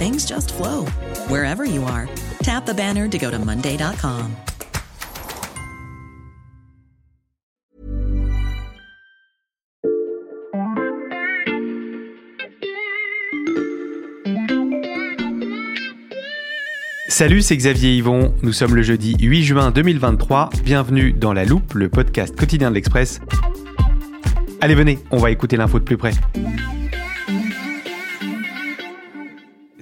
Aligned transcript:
things 0.00 0.24
just 0.24 0.54
flow 0.54 0.86
wherever 1.28 1.66
you 1.66 1.84
are. 1.84 2.08
Tap 2.42 2.64
the 2.64 2.72
banner 2.72 3.06
to 3.06 3.18
go 3.18 3.30
to 3.30 3.38
Monday.com. 3.38 4.34
Salut, 17.08 17.42
c'est 17.42 17.56
Xavier 17.58 17.96
Yvon. 17.98 18.32
Nous 18.42 18.54
sommes 18.54 18.74
le 18.74 18.80
jeudi 18.80 19.14
8 19.20 19.42
juin 19.42 19.70
2023. 19.70 20.48
Bienvenue 20.64 21.12
dans 21.12 21.34
La 21.34 21.44
Loupe, 21.44 21.74
le 21.74 21.90
podcast 21.90 22.34
quotidien 22.34 22.70
de 22.70 22.76
l'Express. 22.76 23.20
Allez, 24.62 24.74
venez, 24.74 24.98
on 25.10 25.18
va 25.18 25.30
écouter 25.30 25.58
l'info 25.58 25.78
de 25.78 25.84
plus 25.84 25.98
près. 25.98 26.12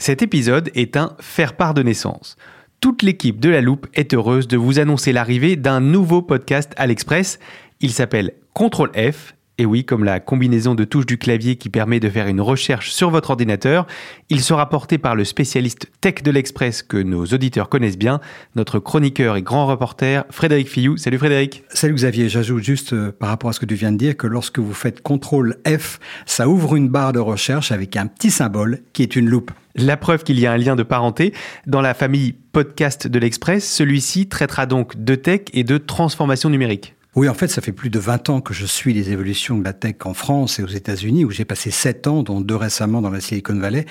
Cet 0.09 0.23
épisode 0.23 0.71
est 0.75 0.97
un 0.97 1.15
faire-part 1.21 1.75
de 1.75 1.83
naissance. 1.83 2.39
Toute 2.81 3.03
l'équipe 3.03 3.41
de 3.41 3.51
La 3.51 3.61
Loupe 3.61 3.89
est 3.93 4.15
heureuse 4.15 4.49
de 4.49 4.57
vous 4.57 4.79
annoncer 4.79 5.13
l'arrivée 5.13 5.55
d'un 5.55 5.81
nouveau 5.81 6.23
podcast 6.23 6.73
à 6.79 6.87
l'Express. 6.87 7.39
Il 7.83 7.91
s'appelle 7.91 8.33
Contrôle 8.55 8.91
F 8.95 9.35
et 9.59 9.67
oui, 9.67 9.85
comme 9.85 10.05
la 10.05 10.21
combinaison 10.21 10.77
de 10.77 10.85
touches 10.85 11.07
du 11.07 11.19
clavier 11.19 11.57
qui 11.57 11.69
permet 11.69 11.99
de 11.99 12.09
faire 12.09 12.29
une 12.29 12.41
recherche 12.41 12.91
sur 12.93 13.11
votre 13.11 13.31
ordinateur, 13.31 13.89
il 14.31 14.41
sera 14.41 14.69
porté 14.69 14.99
par 14.99 15.17
le 15.17 15.25
spécialiste 15.25 15.91
tech 16.01 16.23
de 16.23 16.31
l'Express 16.31 16.83
que 16.83 16.97
nos 16.97 17.25
auditeurs 17.27 17.69
connaissent 17.69 17.99
bien, 17.99 18.21
notre 18.55 18.79
chroniqueur 18.79 19.37
et 19.37 19.43
grand 19.43 19.67
reporter 19.67 20.25
Frédéric 20.31 20.69
Fillou. 20.69 20.97
Salut 20.97 21.19
Frédéric. 21.19 21.65
Salut 21.71 21.95
Xavier, 21.95 22.29
j'ajoute 22.29 22.63
juste 22.63 22.93
euh, 22.93 23.11
par 23.11 23.31
rapport 23.31 23.51
à 23.51 23.53
ce 23.53 23.59
que 23.59 23.67
tu 23.67 23.75
viens 23.75 23.91
de 23.91 23.97
dire 23.97 24.17
que 24.17 24.29
lorsque 24.29 24.61
vous 24.61 24.75
faites 24.75 25.03
CTRL 25.03 25.57
F, 25.67 25.99
ça 26.25 26.49
ouvre 26.49 26.77
une 26.77 26.89
barre 26.89 27.13
de 27.13 27.19
recherche 27.19 27.73
avec 27.73 27.97
un 27.97 28.07
petit 28.07 28.31
symbole 28.31 28.83
qui 28.93 29.03
est 29.03 29.17
une 29.17 29.29
loupe. 29.29 29.51
La 29.75 29.97
preuve 29.97 30.23
qu'il 30.23 30.39
y 30.39 30.47
a 30.47 30.53
un 30.53 30.57
lien 30.57 30.77
de 30.77 30.83
parenté. 30.85 31.35
Dans 31.67 31.81
la 31.81 31.95
famille 31.95 32.33
podcast 32.53 33.09
de 33.09 33.19
l'Express, 33.19 33.69
celui-ci 33.69 34.29
traitera 34.29 34.67
donc 34.67 35.03
de 35.03 35.17
tech 35.17 35.43
et 35.53 35.65
de 35.65 35.79
transformation 35.79 36.49
numérique. 36.49 36.95
Oui, 37.17 37.27
en 37.29 37.35
fait, 37.35 37.49
ça 37.49 37.63
fait 37.63 37.73
plus 37.73 37.89
de 37.89 37.99
20 37.99 38.29
ans 38.29 38.41
que 38.43 38.53
je 38.53 38.67
suis 38.67 38.93
les 38.93 39.11
évolutions 39.11 39.57
de 39.57 39.65
la 39.65 39.73
tech 39.73 39.97
en 40.05 40.13
France 40.13 40.59
et 40.59 40.63
aux 40.63 40.69
États-Unis, 40.69 41.25
où 41.25 41.31
j'ai 41.31 41.47
passé 41.47 41.71
7 41.71 42.07
ans, 42.07 42.23
dont 42.23 42.43
deux 42.43 42.55
récemment 42.55 43.01
dans 43.01 43.11
la 43.11 43.21
Silicon 43.21 43.59
Valley. 43.59 43.87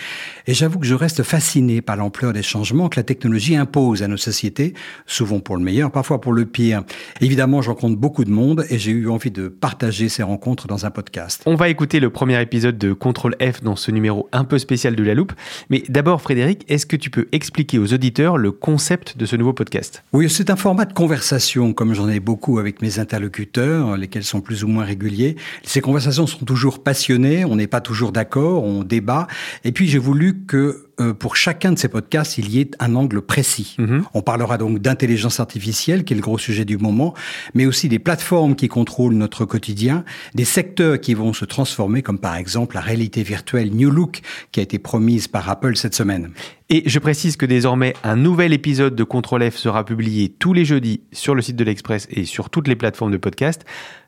Et 0.46 0.54
j'avoue 0.54 0.78
que 0.78 0.86
je 0.86 0.94
reste 0.94 1.24
fasciné 1.24 1.82
par 1.82 1.96
l'ampleur 1.96 2.32
des 2.32 2.44
changements 2.44 2.90
que 2.90 3.00
la 3.00 3.04
technologie 3.04 3.56
impose 3.56 4.04
à 4.04 4.08
nos 4.08 4.18
sociétés, 4.18 4.76
souvent 5.08 5.40
pour 5.40 5.58
le 5.58 5.64
meilleur, 5.64 5.92
parfois 5.92 6.22
pour 6.22 6.32
le 6.32 6.46
pire. 6.46 6.84
Évidemment, 7.20 7.64
je 7.64 7.72
rencontre 7.72 7.98
beaucoup 7.98 8.24
de 8.24 8.30
monde 8.30 8.66
et 8.70 8.78
j'ai 8.78 8.92
eu 8.92 9.10
envie 9.10 9.32
de 9.32 9.48
partager 9.48 10.10
ces 10.10 10.22
rencontres 10.22 10.68
dans 10.68 10.86
un 10.86 10.92
podcast. 10.92 11.42
On 11.48 11.56
va 11.56 11.70
écouter 11.70 12.00
le 12.00 12.12
premier 12.12 12.40
épisode 12.40 12.78
de 12.78 12.94
Contrôle 12.94 13.36
F 13.42 13.64
dans 13.64 13.76
ce 13.76 13.90
numéro 13.90 14.30
un 14.32 14.46
peu 14.46 14.60
spécial 14.60 14.96
de 14.96 15.04
la 15.04 15.16
loupe. 15.16 15.34
Mais 15.72 15.84
d'abord, 15.90 16.22
Frédéric, 16.22 16.66
est-ce 16.70 16.86
que 16.86 16.96
tu 16.96 17.10
peux 17.10 17.28
expliquer 17.32 17.80
aux 17.80 17.94
auditeurs 17.94 18.38
le 18.38 18.52
concept 18.52 19.18
de 19.18 19.26
ce 19.26 19.36
nouveau 19.36 19.54
podcast? 19.54 20.04
Oui, 20.14 20.30
c'est 20.30 20.52
un 20.52 20.56
format 20.56 20.86
de 20.86 20.94
conversation, 20.94 21.74
comme 21.74 21.96
j'en 21.96 22.08
ai 22.08 22.20
beaucoup 22.20 22.60
avec 22.60 22.82
mes 22.84 23.00
interlocuteurs 23.08 23.96
lesquels 23.96 24.26
sont 24.26 24.42
plus 24.42 24.66
ou 24.66 24.68
moins 24.68 24.84
réguliers. 24.84 25.38
Ces 25.64 25.80
conversations 25.80 26.28
sont 26.28 26.44
toujours 26.44 26.84
passionnées, 26.84 27.46
on 27.46 27.56
n'est 27.56 27.68
pas 27.68 27.80
toujours 27.80 28.12
d'accord, 28.12 28.64
on 28.64 28.84
débat. 28.84 29.28
Et 29.64 29.72
puis 29.72 29.88
j'ai 29.88 29.98
voulu 29.98 30.44
que 30.46 30.87
euh, 31.00 31.14
pour 31.14 31.36
chacun 31.36 31.72
de 31.72 31.78
ces 31.78 31.88
podcasts, 31.88 32.38
il 32.38 32.50
y 32.50 32.60
ait 32.60 32.72
un 32.80 32.96
angle 32.96 33.22
précis. 33.22 33.76
Mhm. 33.78 34.06
On 34.14 34.22
parlera 34.22 34.58
donc 34.58 34.80
d'intelligence 34.80 35.40
artificielle, 35.40 36.04
qui 36.04 36.14
est 36.14 36.16
le 36.16 36.22
gros 36.22 36.38
sujet 36.38 36.66
du 36.66 36.78
moment, 36.78 37.14
mais 37.54 37.66
aussi 37.66 37.88
des 37.88 38.00
plateformes 38.00 38.56
qui 38.56 38.68
contrôlent 38.68 39.14
notre 39.14 39.46
quotidien, 39.46 40.04
des 40.34 40.46
secteurs 40.46 41.00
qui 41.00 41.14
vont 41.14 41.34
se 41.34 41.46
transformer, 41.46 42.02
comme 42.02 42.20
par 42.20 42.36
exemple 42.36 42.76
la 42.76 42.82
réalité 42.82 43.22
virtuelle 43.24 43.72
New 43.72 43.92
Look, 43.92 44.22
qui 44.52 44.60
a 44.60 44.64
été 44.64 44.80
promise 44.80 45.28
par 45.28 45.50
Apple 45.50 45.76
cette 45.76 45.94
semaine. 45.96 46.32
Et 46.70 46.84
je 46.86 47.00
précise 47.00 47.38
que 47.38 47.46
désormais, 47.46 47.94
un 48.04 48.16
nouvel 48.16 48.52
épisode 48.52 48.96
de 48.96 49.04
Contrôle 49.04 49.50
F 49.50 49.56
sera 49.56 49.86
publié 49.86 50.30
tous 50.30 50.54
les 50.54 50.66
jeudis 50.66 51.02
sur 51.12 51.36
le 51.36 51.42
site 51.42 51.56
de 51.56 51.64
l'Express 51.64 52.08
et 52.10 52.26
sur 52.26 52.50
toutes 52.50 52.68
les 52.68 52.76
plateformes 52.76 53.12
de 53.12 53.18
podcast. 53.18 53.64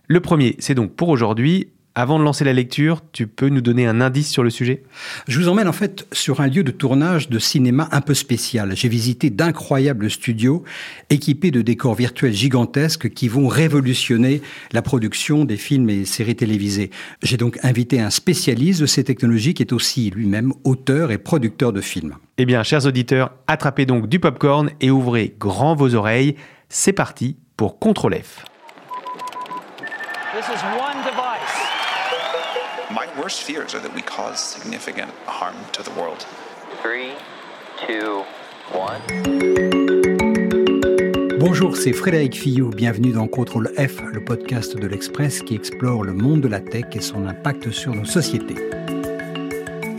Le 0.07 0.19
premier, 0.19 0.55
c'est 0.59 0.73
donc 0.73 0.93
pour 0.95 1.09
aujourd'hui. 1.09 1.69
Avant 1.99 2.17
de 2.17 2.23
lancer 2.23 2.45
la 2.45 2.53
lecture, 2.53 3.01
tu 3.11 3.27
peux 3.27 3.49
nous 3.49 3.59
donner 3.59 3.85
un 3.85 3.99
indice 3.99 4.31
sur 4.31 4.41
le 4.41 4.49
sujet? 4.49 4.83
Je 5.27 5.37
vous 5.37 5.49
emmène 5.49 5.67
en 5.67 5.73
fait 5.73 6.07
sur 6.13 6.39
un 6.39 6.47
lieu 6.47 6.63
de 6.63 6.71
tournage 6.71 7.27
de 7.27 7.39
cinéma 7.39 7.89
un 7.91 7.99
peu 7.99 8.13
spécial. 8.13 8.73
J'ai 8.73 8.87
visité 8.87 9.29
d'incroyables 9.29 10.09
studios 10.09 10.63
équipés 11.09 11.51
de 11.51 11.61
décors 11.61 11.95
virtuels 11.95 12.31
gigantesques 12.31 13.09
qui 13.09 13.27
vont 13.27 13.49
révolutionner 13.49 14.41
la 14.71 14.81
production 14.81 15.43
des 15.43 15.57
films 15.57 15.89
et 15.89 16.05
séries 16.05 16.37
télévisées. 16.37 16.89
J'ai 17.21 17.35
donc 17.35 17.59
invité 17.63 17.99
un 17.99 18.11
spécialiste 18.11 18.79
de 18.79 18.85
ces 18.85 19.03
technologies 19.03 19.53
qui 19.53 19.63
est 19.63 19.73
aussi 19.73 20.09
lui-même 20.09 20.53
auteur 20.63 21.11
et 21.11 21.17
producteur 21.17 21.73
de 21.73 21.81
films. 21.81 22.15
Eh 22.37 22.45
bien, 22.45 22.63
chers 22.63 22.85
auditeurs, 22.85 23.33
attrapez 23.45 23.85
donc 23.85 24.07
du 24.07 24.21
popcorn 24.21 24.69
et 24.79 24.89
ouvrez 24.89 25.35
grand 25.37 25.75
vos 25.75 25.95
oreilles. 25.95 26.37
C'est 26.69 26.93
parti 26.93 27.35
pour 27.57 27.77
Contrôle 27.77 28.15
F. 28.15 28.45
worst 33.29 33.43
fears 33.43 33.75
are 33.75 33.79
that 33.79 33.93
we 33.93 34.01
cause 34.01 34.39
significant 34.39 35.11
harm 35.27 35.53
to 35.71 35.83
the 35.83 35.91
world. 35.91 36.25
3, 36.81 37.11
2, 37.85 38.23
1. 38.73 41.37
Bonjour, 41.37 41.77
c'est 41.77 41.93
Frédéric 41.93 42.33
Fillot. 42.33 42.71
Bienvenue 42.71 43.11
dans 43.11 43.27
Contrôle 43.27 43.71
F, 43.77 44.01
le 44.01 44.25
podcast 44.25 44.75
de 44.75 44.87
l'Express 44.87 45.43
qui 45.43 45.53
explore 45.53 46.03
le 46.03 46.13
monde 46.13 46.41
de 46.41 46.47
la 46.47 46.59
tech 46.59 46.85
et 46.93 47.01
son 47.01 47.27
impact 47.27 47.69
sur 47.69 47.93
nos 47.93 48.05
sociétés. 48.05 48.55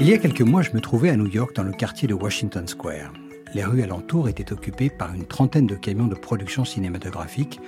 Il 0.01 0.09
y 0.09 0.13
a 0.13 0.19
quelques 0.19 0.41
mois, 0.41 0.63
je 0.63 0.73
me 0.73 0.81
trouvais 0.81 1.11
à 1.11 1.17
New 1.17 1.29
York 1.29 1.55
dans 1.55 1.63
le 1.63 1.71
quartier 1.71 2.09
de 2.09 2.15
Washington 2.15 2.67
Square. 2.67 3.13
Les 3.55 3.63
rues 3.63 3.85
alentours 3.85 4.29
étaient 4.29 4.53
occupées 4.53 4.91
par 4.91 5.15
une 5.15 5.27
trentaine 5.27 5.69
de 5.69 5.77
camions 5.77 6.09
de 6.09 6.17
production 6.17 6.65
cinématographique 6.65 7.61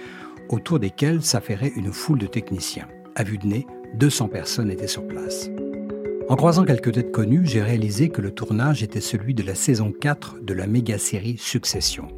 autour 0.48 0.80
desquels 0.80 1.22
s'affairait 1.22 1.70
une 1.76 1.92
foule 1.92 2.18
de 2.18 2.26
techniciens. 2.26 2.88
À 3.14 3.22
vue 3.22 3.38
de 3.38 3.46
nez, 3.46 3.64
200 3.94 4.28
personnes 4.28 4.70
étaient 4.70 4.86
sur 4.86 5.06
place. 5.06 5.50
En 6.28 6.36
croisant 6.36 6.64
quelques 6.64 6.92
têtes 6.92 7.12
connues, 7.12 7.44
j'ai 7.44 7.62
réalisé 7.62 8.08
que 8.08 8.22
le 8.22 8.30
tournage 8.30 8.82
était 8.82 9.00
celui 9.00 9.34
de 9.34 9.42
la 9.42 9.54
saison 9.54 9.92
4 9.92 10.36
de 10.40 10.54
la 10.54 10.66
méga-série 10.66 11.36
Succession. 11.38 12.08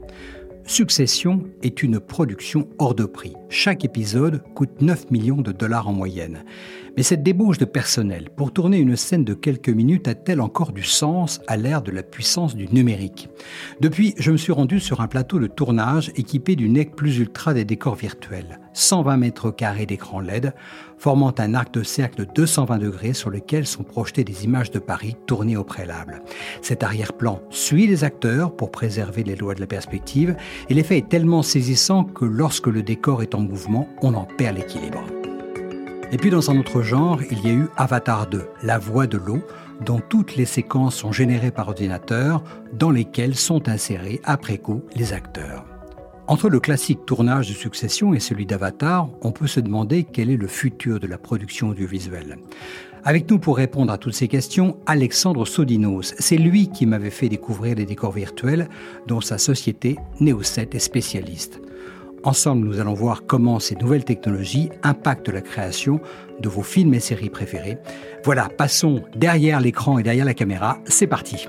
Succession 0.66 1.42
est 1.62 1.82
une 1.82 2.00
production 2.00 2.68
hors 2.78 2.94
de 2.94 3.04
prix. 3.04 3.34
Chaque 3.48 3.84
épisode 3.84 4.42
coûte 4.54 4.80
9 4.80 5.10
millions 5.10 5.42
de 5.42 5.52
dollars 5.52 5.88
en 5.88 5.92
moyenne. 5.92 6.44
Mais 6.96 7.02
cette 7.02 7.22
débauche 7.24 7.58
de 7.58 7.64
personnel 7.64 8.28
pour 8.36 8.52
tourner 8.52 8.78
une 8.78 8.96
scène 8.96 9.24
de 9.24 9.34
quelques 9.34 9.68
minutes 9.68 10.06
a-t-elle 10.06 10.40
encore 10.40 10.72
du 10.72 10.84
sens 10.84 11.40
à 11.48 11.56
l'ère 11.56 11.82
de 11.82 11.90
la 11.90 12.04
puissance 12.04 12.54
du 12.54 12.68
numérique? 12.68 13.28
Depuis, 13.80 14.14
je 14.18 14.30
me 14.30 14.36
suis 14.36 14.52
rendu 14.52 14.78
sur 14.78 15.00
un 15.00 15.08
plateau 15.08 15.40
de 15.40 15.48
tournage 15.48 16.12
équipé 16.14 16.54
du 16.54 16.68
NEC 16.68 16.94
Plus 16.94 17.18
Ultra 17.18 17.52
des 17.52 17.64
décors 17.64 17.96
virtuels. 17.96 18.60
120 18.74 19.16
mètres 19.16 19.50
carrés 19.50 19.86
d'écran 19.86 20.20
LED, 20.20 20.52
formant 20.98 21.34
un 21.38 21.54
arc 21.54 21.74
de 21.74 21.82
cercle 21.82 22.24
de 22.24 22.32
220 22.32 22.78
degrés 22.78 23.12
sur 23.12 23.30
lequel 23.30 23.66
sont 23.66 23.82
projetées 23.84 24.24
des 24.24 24.44
images 24.44 24.70
de 24.70 24.78
Paris 24.78 25.16
tournées 25.26 25.56
au 25.56 25.64
préalable. 25.64 26.22
Cet 26.62 26.82
arrière-plan 26.82 27.40
suit 27.50 27.86
les 27.86 28.04
acteurs 28.04 28.54
pour 28.54 28.70
préserver 28.70 29.24
les 29.24 29.36
lois 29.36 29.54
de 29.54 29.60
la 29.60 29.66
perspective 29.66 30.36
et 30.68 30.74
l'effet 30.74 30.98
est 30.98 31.08
tellement 31.08 31.42
saisissant 31.42 32.04
que 32.04 32.24
lorsque 32.24 32.68
le 32.68 32.82
décor 32.82 33.22
est 33.22 33.34
en 33.34 33.40
mouvement, 33.40 33.88
on 34.02 34.14
en 34.14 34.24
perd 34.24 34.56
l'équilibre. 34.56 35.04
Et 36.14 36.16
puis 36.16 36.30
dans 36.30 36.48
un 36.48 36.56
autre 36.60 36.80
genre, 36.80 37.20
il 37.32 37.44
y 37.44 37.50
a 37.50 37.52
eu 37.52 37.66
Avatar 37.76 38.28
2, 38.28 38.44
La 38.62 38.78
Voix 38.78 39.08
de 39.08 39.18
l'eau, 39.18 39.42
dont 39.84 40.00
toutes 40.00 40.36
les 40.36 40.44
séquences 40.44 40.94
sont 40.94 41.10
générées 41.10 41.50
par 41.50 41.66
ordinateur, 41.66 42.44
dans 42.72 42.92
lesquelles 42.92 43.34
sont 43.34 43.68
insérés 43.68 44.20
après 44.22 44.58
coup 44.58 44.82
les 44.94 45.12
acteurs. 45.12 45.64
Entre 46.28 46.48
le 46.48 46.60
classique 46.60 47.04
tournage 47.04 47.48
de 47.48 47.54
Succession 47.54 48.14
et 48.14 48.20
celui 48.20 48.46
d'Avatar, 48.46 49.08
on 49.22 49.32
peut 49.32 49.48
se 49.48 49.58
demander 49.58 50.04
quel 50.04 50.30
est 50.30 50.36
le 50.36 50.46
futur 50.46 51.00
de 51.00 51.08
la 51.08 51.18
production 51.18 51.70
audiovisuelle. 51.70 52.38
Avec 53.02 53.28
nous 53.28 53.40
pour 53.40 53.56
répondre 53.56 53.92
à 53.92 53.98
toutes 53.98 54.14
ces 54.14 54.28
questions, 54.28 54.76
Alexandre 54.86 55.44
Sodinos. 55.44 56.14
C'est 56.20 56.36
lui 56.36 56.68
qui 56.68 56.86
m'avait 56.86 57.10
fait 57.10 57.28
découvrir 57.28 57.74
les 57.74 57.86
décors 57.86 58.12
virtuels 58.12 58.68
dont 59.08 59.20
sa 59.20 59.36
société 59.36 59.98
Neoset 60.20 60.68
est 60.74 60.78
spécialiste. 60.78 61.60
Ensemble, 62.24 62.66
nous 62.66 62.80
allons 62.80 62.94
voir 62.94 63.24
comment 63.26 63.60
ces 63.60 63.74
nouvelles 63.76 64.04
technologies 64.04 64.70
impactent 64.82 65.28
la 65.28 65.42
création 65.42 66.00
de 66.40 66.48
vos 66.48 66.62
films 66.62 66.94
et 66.94 67.00
séries 67.00 67.28
préférés. 67.28 67.76
Voilà, 68.24 68.48
passons 68.48 69.02
derrière 69.14 69.60
l'écran 69.60 69.98
et 69.98 70.02
derrière 70.02 70.24
la 70.24 70.32
caméra. 70.32 70.78
C'est 70.86 71.06
parti. 71.06 71.46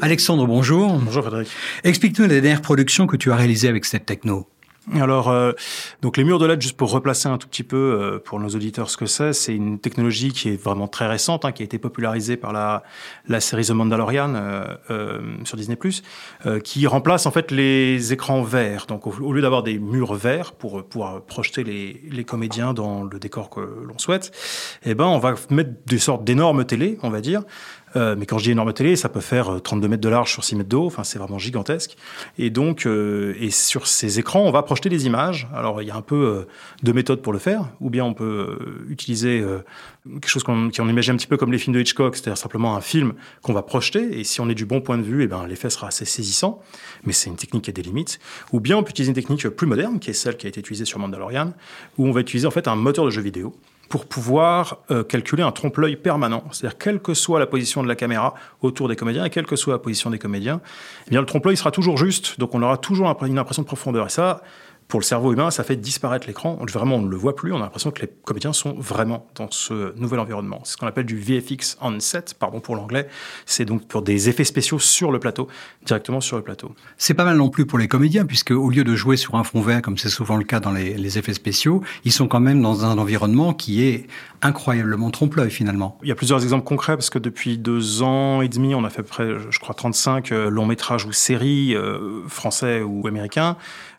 Alexandre, 0.00 0.46
bonjour. 0.46 0.98
Bonjour 0.98 1.24
Frédéric. 1.24 1.48
Explique-nous 1.82 2.26
la 2.26 2.40
dernière 2.40 2.62
production 2.62 3.08
que 3.08 3.16
tu 3.16 3.32
as 3.32 3.36
réalisée 3.36 3.68
avec 3.68 3.84
cette 3.84 4.06
techno. 4.06 4.51
Alors, 4.94 5.30
euh, 5.30 5.52
donc 6.00 6.16
les 6.16 6.24
murs 6.24 6.40
de 6.40 6.46
LED, 6.46 6.60
juste 6.60 6.76
pour 6.76 6.90
replacer 6.90 7.28
un 7.28 7.38
tout 7.38 7.46
petit 7.46 7.62
peu 7.62 7.76
euh, 7.76 8.18
pour 8.18 8.40
nos 8.40 8.48
auditeurs 8.48 8.90
ce 8.90 8.96
que 8.96 9.06
c'est, 9.06 9.32
c'est 9.32 9.54
une 9.54 9.78
technologie 9.78 10.32
qui 10.32 10.48
est 10.48 10.60
vraiment 10.60 10.88
très 10.88 11.06
récente, 11.06 11.44
hein, 11.44 11.52
qui 11.52 11.62
a 11.62 11.64
été 11.64 11.78
popularisée 11.78 12.36
par 12.36 12.52
la, 12.52 12.82
la 13.28 13.40
série 13.40 13.64
The 13.64 13.70
Mandalorian 13.70 14.34
euh, 14.34 14.64
euh 14.90 15.20
sur 15.44 15.56
Disney+, 15.56 15.78
qui 16.64 16.86
remplace 16.86 17.26
en 17.26 17.30
fait 17.30 17.50
les 17.50 18.12
écrans 18.12 18.42
verts. 18.42 18.86
Donc 18.86 19.06
au, 19.06 19.32
lieu 19.32 19.40
d'avoir 19.40 19.62
des 19.62 19.78
murs 19.78 20.14
verts 20.14 20.52
pour 20.52 20.82
pouvoir 20.84 21.22
projeter 21.22 21.62
les, 21.62 22.00
les 22.10 22.24
comédiens 22.24 22.74
dans 22.74 23.04
le 23.04 23.18
décor 23.18 23.50
que 23.50 23.60
l'on 23.60 23.98
souhaite, 23.98 24.32
eh 24.84 24.94
ben 24.94 25.04
on 25.04 25.18
va 25.18 25.34
mettre 25.50 25.70
des 25.86 25.98
sortes 25.98 26.24
d'énormes 26.24 26.64
télés, 26.64 26.98
on 27.02 27.10
va 27.10 27.20
dire, 27.20 27.42
euh, 27.96 28.16
mais 28.16 28.26
quand 28.26 28.38
je 28.38 28.44
dis 28.44 28.50
énorme 28.52 28.72
télé, 28.72 28.96
ça 28.96 29.08
peut 29.08 29.20
faire 29.20 29.60
32 29.62 29.88
mètres 29.88 30.02
de 30.02 30.08
large 30.08 30.32
sur 30.32 30.44
6 30.44 30.56
mètres 30.56 30.68
de 30.68 30.76
haut. 30.76 30.86
Enfin, 30.86 31.04
c'est 31.04 31.18
vraiment 31.18 31.38
gigantesque. 31.38 31.96
Et 32.38 32.50
donc, 32.50 32.86
euh, 32.86 33.34
et 33.38 33.50
sur 33.50 33.86
ces 33.86 34.18
écrans, 34.18 34.42
on 34.42 34.50
va 34.50 34.62
projeter 34.62 34.88
des 34.88 35.06
images. 35.06 35.48
Alors, 35.54 35.82
il 35.82 35.88
y 35.88 35.90
a 35.90 35.96
un 35.96 36.02
peu 36.02 36.14
euh, 36.14 36.48
de 36.82 36.92
méthodes 36.92 37.22
pour 37.22 37.32
le 37.32 37.38
faire. 37.38 37.68
Ou 37.80 37.90
bien 37.90 38.04
on 38.04 38.14
peut 38.14 38.58
utiliser 38.88 39.44
quelque 40.04 40.28
chose 40.28 40.42
qu'on 40.42 40.70
qu 40.70 40.82
imagine 40.82 41.14
un 41.14 41.16
petit 41.16 41.26
peu 41.26 41.36
comme 41.36 41.52
les 41.52 41.58
films 41.58 41.74
de 41.74 41.80
Hitchcock, 41.80 42.16
c'est-à-dire 42.16 42.38
simplement 42.38 42.76
un 42.76 42.80
film 42.80 43.14
qu'on 43.42 43.52
va 43.52 43.62
projeter. 43.62 44.18
Et 44.18 44.24
si 44.24 44.40
on 44.40 44.48
est 44.48 44.54
du 44.54 44.66
bon 44.66 44.80
point 44.80 44.98
de 44.98 45.02
vue, 45.02 45.22
eh 45.22 45.26
ben, 45.26 45.46
l'effet 45.46 45.70
sera 45.70 45.88
assez 45.88 46.04
saisissant. 46.04 46.60
Mais 47.04 47.12
c'est 47.12 47.30
une 47.30 47.36
technique 47.36 47.64
qui 47.64 47.70
a 47.70 47.72
des 47.72 47.82
limites. 47.82 48.18
Ou 48.52 48.60
bien 48.60 48.76
on 48.76 48.82
peut 48.82 48.90
utiliser 48.90 49.10
une 49.10 49.14
technique 49.14 49.48
plus 49.48 49.66
moderne, 49.66 49.98
qui 49.98 50.10
est 50.10 50.14
celle 50.14 50.36
qui 50.36 50.46
a 50.46 50.48
été 50.48 50.60
utilisée 50.60 50.84
sur 50.84 50.98
Mandalorian, 50.98 51.52
où 51.98 52.06
on 52.06 52.12
va 52.12 52.20
utiliser 52.20 52.46
en 52.46 52.50
fait 52.50 52.68
un 52.68 52.76
moteur 52.76 53.04
de 53.04 53.10
jeu 53.10 53.22
vidéo 53.22 53.54
pour 53.92 54.06
pouvoir 54.06 54.78
euh, 54.90 55.04
calculer 55.04 55.42
un 55.42 55.52
trompe-l'œil 55.52 55.96
permanent. 55.96 56.44
C'est-à-dire, 56.50 56.78
quelle 56.78 56.98
que 56.98 57.12
soit 57.12 57.38
la 57.38 57.46
position 57.46 57.82
de 57.82 57.88
la 57.88 57.94
caméra 57.94 58.32
autour 58.62 58.88
des 58.88 58.96
comédiens 58.96 59.26
et 59.26 59.28
quelle 59.28 59.44
que 59.44 59.54
soit 59.54 59.74
la 59.74 59.78
position 59.78 60.08
des 60.08 60.18
comédiens, 60.18 60.62
eh 61.06 61.10
bien, 61.10 61.20
le 61.20 61.26
trompe-l'œil 61.26 61.58
sera 61.58 61.70
toujours 61.70 61.98
juste, 61.98 62.40
donc 62.40 62.54
on 62.54 62.62
aura 62.62 62.78
toujours 62.78 63.14
une 63.26 63.38
impression 63.38 63.60
de 63.60 63.66
profondeur. 63.66 64.06
Et 64.06 64.08
ça, 64.08 64.40
pour 64.92 65.00
le 65.00 65.06
cerveau 65.06 65.32
humain, 65.32 65.50
ça 65.50 65.64
fait 65.64 65.76
disparaître 65.76 66.26
l'écran. 66.26 66.58
Vraiment, 66.70 66.96
on 66.96 67.00
ne 67.00 67.08
le 67.08 67.16
voit 67.16 67.34
plus. 67.34 67.50
On 67.50 67.56
a 67.56 67.60
l'impression 67.60 67.90
que 67.90 68.02
les 68.02 68.10
comédiens 68.26 68.52
sont 68.52 68.74
vraiment 68.74 69.26
dans 69.36 69.50
ce 69.50 69.98
nouvel 69.98 70.20
environnement. 70.20 70.60
C'est 70.64 70.72
ce 70.72 70.76
qu'on 70.76 70.86
appelle 70.86 71.06
du 71.06 71.16
VFX 71.16 71.78
on 71.80 71.98
set, 71.98 72.34
pardon 72.38 72.60
pour 72.60 72.76
l'anglais. 72.76 73.08
C'est 73.46 73.64
donc 73.64 73.88
pour 73.88 74.02
des 74.02 74.28
effets 74.28 74.44
spéciaux 74.44 74.78
sur 74.78 75.10
le 75.10 75.18
plateau, 75.18 75.48
directement 75.86 76.20
sur 76.20 76.36
le 76.36 76.42
plateau. 76.42 76.74
C'est 76.98 77.14
pas 77.14 77.24
mal 77.24 77.38
non 77.38 77.48
plus 77.48 77.64
pour 77.64 77.78
les 77.78 77.88
comédiens, 77.88 78.26
puisque 78.26 78.50
au 78.50 78.68
lieu 78.68 78.84
de 78.84 78.94
jouer 78.94 79.16
sur 79.16 79.36
un 79.36 79.44
fond 79.44 79.62
vert, 79.62 79.80
comme 79.80 79.96
c'est 79.96 80.10
souvent 80.10 80.36
le 80.36 80.44
cas 80.44 80.60
dans 80.60 80.72
les, 80.72 80.92
les, 80.98 81.16
effets 81.16 81.32
spéciaux, 81.32 81.82
ils 82.04 82.12
sont 82.12 82.28
quand 82.28 82.40
même 82.40 82.60
dans 82.60 82.84
un 82.84 82.98
environnement 82.98 83.54
qui 83.54 83.82
est 83.86 84.06
incroyablement 84.42 85.10
trompe-l'œil 85.10 85.50
finalement. 85.50 85.96
Il 86.02 86.10
y 86.10 86.12
a 86.12 86.16
plusieurs 86.16 86.42
exemples 86.42 86.64
concrets, 86.64 86.96
parce 86.96 87.08
que 87.08 87.18
depuis 87.18 87.56
deux 87.56 88.02
ans 88.02 88.42
et 88.42 88.48
demi, 88.50 88.74
on 88.74 88.84
a 88.84 88.90
fait 88.90 89.00
à 89.00 89.04
peu 89.04 89.08
près, 89.08 89.28
je 89.48 89.58
crois, 89.58 89.74
35 89.74 90.32
euh, 90.32 90.50
longs 90.50 90.66
métrages 90.66 91.06
ou 91.06 91.12
séries 91.12 91.74
euh, 91.74 92.28
français 92.28 92.82
ou 92.82 93.06
américains. 93.06 93.56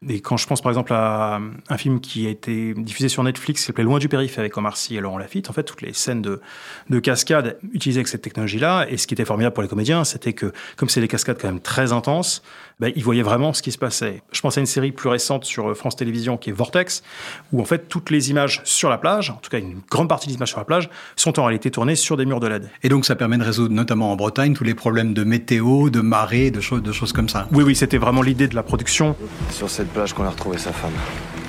Et 0.09 0.19
quand 0.19 0.37
je 0.37 0.47
pense 0.47 0.61
par 0.61 0.71
exemple 0.71 0.82
à 0.91 1.39
un 1.69 1.77
film 1.77 1.99
qui 1.99 2.27
a 2.27 2.29
été 2.29 2.73
diffusé 2.73 3.09
sur 3.09 3.23
Netflix, 3.23 3.61
qui 3.61 3.67
s'appelait 3.67 3.83
Loin 3.83 3.99
du 3.99 4.09
périph' 4.09 4.37
avec 4.37 4.57
Omar 4.57 4.77
Sy 4.77 4.95
et 4.95 5.01
Laurent 5.01 5.17
Lafitte, 5.17 5.49
en 5.49 5.53
fait, 5.53 5.63
toutes 5.63 5.81
les 5.81 5.93
scènes 5.93 6.21
de, 6.21 6.41
de 6.89 6.99
cascade 6.99 7.57
utilisées 7.73 7.99
avec 7.99 8.07
cette 8.07 8.21
technologie-là. 8.21 8.87
Et 8.89 8.97
ce 8.97 9.07
qui 9.07 9.13
était 9.13 9.25
formidable 9.25 9.53
pour 9.53 9.63
les 9.63 9.69
comédiens, 9.69 10.03
c'était 10.03 10.33
que, 10.33 10.51
comme 10.75 10.89
c'est 10.89 11.01
des 11.01 11.07
cascades 11.07 11.37
quand 11.39 11.47
même 11.47 11.61
très 11.61 11.91
intenses, 11.93 12.43
ben, 12.79 12.91
ils 12.95 13.03
voyaient 13.03 13.23
vraiment 13.23 13.53
ce 13.53 13.61
qui 13.61 13.71
se 13.71 13.77
passait. 13.77 14.21
Je 14.31 14.41
pense 14.41 14.57
à 14.57 14.61
une 14.61 14.65
série 14.65 14.91
plus 14.91 15.09
récente 15.09 15.45
sur 15.45 15.75
France 15.75 15.95
Télévisions 15.95 16.37
qui 16.37 16.49
est 16.49 16.53
Vortex, 16.53 17.03
où 17.51 17.61
en 17.61 17.65
fait 17.65 17.87
toutes 17.89 18.09
les 18.09 18.29
images 18.29 18.61
sur 18.63 18.89
la 18.89 18.97
plage, 18.97 19.29
en 19.29 19.35
tout 19.35 19.49
cas 19.49 19.59
une 19.59 19.81
grande 19.89 20.09
partie 20.09 20.27
des 20.27 20.35
images 20.35 20.49
sur 20.49 20.59
la 20.59 20.65
plage, 20.65 20.89
sont 21.15 21.39
en 21.39 21.45
réalité 21.45 21.71
tournées 21.71 21.95
sur 21.95 22.17
des 22.17 22.25
murs 22.25 22.39
de 22.39 22.47
LED. 22.47 22.69
Et 22.83 22.89
donc 22.89 23.05
ça 23.05 23.15
permet 23.15 23.37
de 23.37 23.43
résoudre 23.43 23.73
notamment 23.73 24.11
en 24.11 24.15
Bretagne 24.15 24.53
tous 24.53 24.63
les 24.63 24.75
problèmes 24.75 25.13
de 25.13 25.23
météo, 25.23 25.89
de 25.89 26.01
marée, 26.01 26.51
de, 26.51 26.61
choses, 26.61 26.81
de 26.83 26.91
choses 26.91 27.13
comme 27.13 27.29
ça. 27.29 27.47
Oui, 27.51 27.63
oui, 27.63 27.75
c'était 27.75 27.97
vraiment 27.97 28.21
l'idée 28.21 28.47
de 28.47 28.55
la 28.55 28.63
production. 28.63 29.15
Sur 29.49 29.69
cette 29.69 29.89
plage 29.89 30.13
qu'on 30.13 30.25
a 30.25 30.29
retrouvé 30.29 30.57
sa 30.57 30.71
femme. 30.71 30.91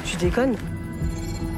Tu 0.05 0.17
déconnes? 0.17 0.57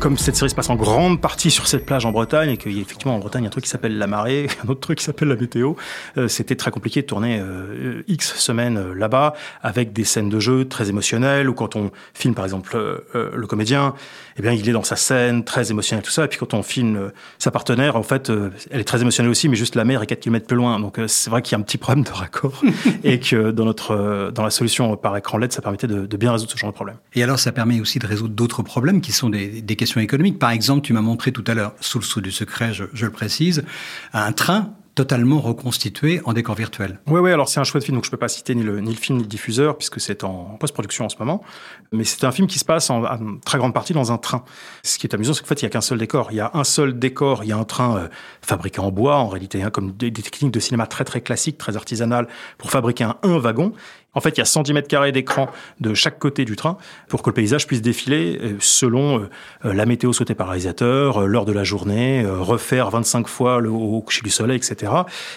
Comme 0.00 0.18
cette 0.18 0.36
série 0.36 0.50
se 0.50 0.54
passe 0.54 0.70
en 0.70 0.76
grande 0.76 1.20
partie 1.20 1.50
sur 1.50 1.66
cette 1.66 1.86
plage 1.86 2.04
en 2.04 2.12
Bretagne 2.12 2.50
et 2.50 2.56
qu'il 2.56 2.72
y 2.72 2.78
a 2.78 2.82
effectivement 2.82 3.16
en 3.16 3.18
Bretagne 3.18 3.46
un 3.46 3.50
truc 3.50 3.64
qui 3.64 3.70
s'appelle 3.70 3.98
la 3.98 4.06
marée, 4.06 4.48
un 4.64 4.68
autre 4.68 4.80
truc 4.80 4.98
qui 4.98 5.04
s'appelle 5.04 5.28
la 5.28 5.36
météo, 5.36 5.74
euh, 6.16 6.28
c'était 6.28 6.56
très 6.56 6.70
compliqué 6.70 7.02
de 7.02 7.06
tourner 7.06 7.40
euh, 7.40 8.02
X 8.08 8.34
semaines 8.36 8.76
euh, 8.76 8.94
là-bas 8.94 9.34
avec 9.62 9.92
des 9.92 10.04
scènes 10.04 10.28
de 10.28 10.38
jeu 10.38 10.66
très 10.66 10.88
émotionnelles 10.88 11.48
ou 11.48 11.54
quand 11.54 11.76
on 11.76 11.90
filme 12.14 12.34
par 12.34 12.44
exemple 12.44 12.76
le 13.14 13.46
comédien, 13.46 13.94
eh 14.38 14.42
bien 14.42 14.52
il 14.52 14.68
est 14.68 14.72
dans 14.72 14.82
sa 14.82 14.96
scène 14.96 15.44
très 15.44 15.70
émotionnelle 15.70 16.04
tout 16.04 16.10
ça 16.10 16.24
et 16.24 16.28
puis 16.28 16.38
quand 16.38 16.54
on 16.54 16.62
filme 16.62 17.10
sa 17.38 17.50
partenaire 17.50 17.96
en 17.96 18.02
fait 18.02 18.30
elle 18.70 18.80
est 18.80 18.84
très 18.84 19.00
émotionnelle 19.00 19.30
aussi 19.30 19.48
mais 19.48 19.56
juste 19.56 19.74
la 19.74 19.84
mer 19.84 20.02
est 20.02 20.06
4 20.06 20.20
km 20.20 20.46
plus 20.46 20.56
loin 20.56 20.78
donc 20.78 21.00
c'est 21.06 21.30
vrai 21.30 21.42
qu'il 21.42 21.52
y 21.52 21.54
a 21.54 21.58
un 21.58 21.62
petit 21.62 21.78
problème 21.78 22.04
de 22.04 22.10
raccord 22.10 22.62
et 23.04 23.18
que 23.20 23.50
dans 23.50 23.64
notre 23.64 24.30
dans 24.34 24.42
la 24.42 24.50
solution 24.50 24.96
par 24.96 25.16
écran 25.16 25.38
LED 25.38 25.52
ça 25.52 25.62
permettait 25.62 25.86
de, 25.86 26.06
de, 26.06 26.16
bien 26.16 26.32
résoudre 26.32 26.52
ce 26.52 26.58
genre 26.58 26.70
de 26.70 26.74
problème. 26.74 26.96
Et 27.14 27.22
alors 27.22 27.38
ça 27.38 27.52
permet 27.52 27.80
aussi 27.80 27.98
de 27.98 28.06
résoudre 28.06 28.34
d'autres 28.34 28.62
problèmes 28.62 29.00
qui 29.00 29.12
sont 29.12 29.30
des, 29.30 29.62
des 29.62 29.76
questions 29.76 29.85
économique. 30.00 30.38
Par 30.38 30.50
exemple, 30.50 30.82
tu 30.82 30.92
m'as 30.92 31.00
montré 31.00 31.32
tout 31.32 31.44
à 31.46 31.54
l'heure, 31.54 31.74
sous 31.80 31.98
le 31.98 32.04
sceau 32.04 32.20
du 32.20 32.30
secret, 32.30 32.72
je, 32.72 32.84
le 33.04 33.10
précise, 33.10 33.64
un 34.12 34.32
train 34.32 34.72
totalement 34.94 35.40
reconstitué 35.40 36.22
en 36.24 36.32
décor 36.32 36.54
virtuel. 36.54 36.98
Oui, 37.06 37.20
oui, 37.20 37.30
alors 37.30 37.50
c'est 37.50 37.60
un 37.60 37.64
chouette 37.64 37.84
film, 37.84 37.98
donc 37.98 38.06
je 38.06 38.10
peux 38.10 38.16
pas 38.16 38.28
citer 38.28 38.54
ni 38.54 38.62
le, 38.62 38.80
film 38.94 39.18
ni 39.18 39.24
le 39.24 39.28
diffuseur, 39.28 39.76
puisque 39.76 40.00
c'est 40.00 40.24
en 40.24 40.56
post-production 40.58 41.04
en 41.04 41.08
ce 41.10 41.16
moment. 41.18 41.44
Mais 41.92 42.04
c'est 42.04 42.24
un 42.24 42.32
film 42.32 42.48
qui 42.48 42.58
se 42.58 42.64
passe 42.64 42.88
en, 42.88 43.04
très 43.44 43.58
grande 43.58 43.74
partie 43.74 43.92
dans 43.92 44.10
un 44.10 44.16
train. 44.16 44.42
Ce 44.82 44.98
qui 44.98 45.06
est 45.06 45.14
amusant, 45.14 45.34
c'est 45.34 45.42
qu'en 45.42 45.48
fait, 45.48 45.60
il 45.60 45.64
y 45.64 45.66
a 45.66 45.70
qu'un 45.70 45.82
seul 45.82 45.98
décor. 45.98 46.28
Il 46.30 46.36
y 46.36 46.40
a 46.40 46.50
un 46.54 46.64
seul 46.64 46.98
décor, 46.98 47.44
il 47.44 47.50
y 47.50 47.52
a 47.52 47.58
un 47.58 47.64
train 47.64 47.98
euh, 47.98 48.08
fabriqué 48.40 48.80
en 48.80 48.90
bois, 48.90 49.16
en 49.16 49.28
réalité, 49.28 49.62
hein, 49.62 49.68
comme 49.68 49.92
des, 49.92 50.10
des, 50.10 50.22
techniques 50.22 50.54
de 50.54 50.60
cinéma 50.60 50.86
très 50.86 51.04
très 51.04 51.20
classiques, 51.20 51.58
très 51.58 51.76
artisanales, 51.76 52.26
pour 52.56 52.70
fabriquer 52.70 53.04
un, 53.04 53.16
un 53.22 53.38
wagon. 53.38 53.74
En 54.16 54.20
fait, 54.20 54.30
il 54.30 54.38
y 54.38 54.40
a 54.40 54.46
110 54.46 54.72
mètres 54.72 54.88
carrés 54.88 55.12
d'écran 55.12 55.48
de 55.80 55.94
chaque 55.94 56.18
côté 56.18 56.44
du 56.44 56.56
train 56.56 56.76
pour 57.06 57.22
que 57.22 57.30
le 57.30 57.34
paysage 57.34 57.68
puisse 57.68 57.82
défiler 57.82 58.38
euh, 58.42 58.56
selon 58.58 59.20
euh, 59.20 59.72
la 59.72 59.86
météo 59.86 60.12
souhaitée 60.12 60.34
par 60.34 60.46
le 60.46 60.50
réalisateur, 60.50 61.26
l'heure 61.28 61.44
de 61.44 61.52
la 61.52 61.62
journée, 61.62 62.24
refaire 62.26 62.90
25 62.90 63.28
fois 63.28 63.60
le, 63.60 63.70
au 63.70 64.00
coucher 64.00 64.22
du 64.22 64.30
soleil, 64.30 64.56
etc. 64.56 64.92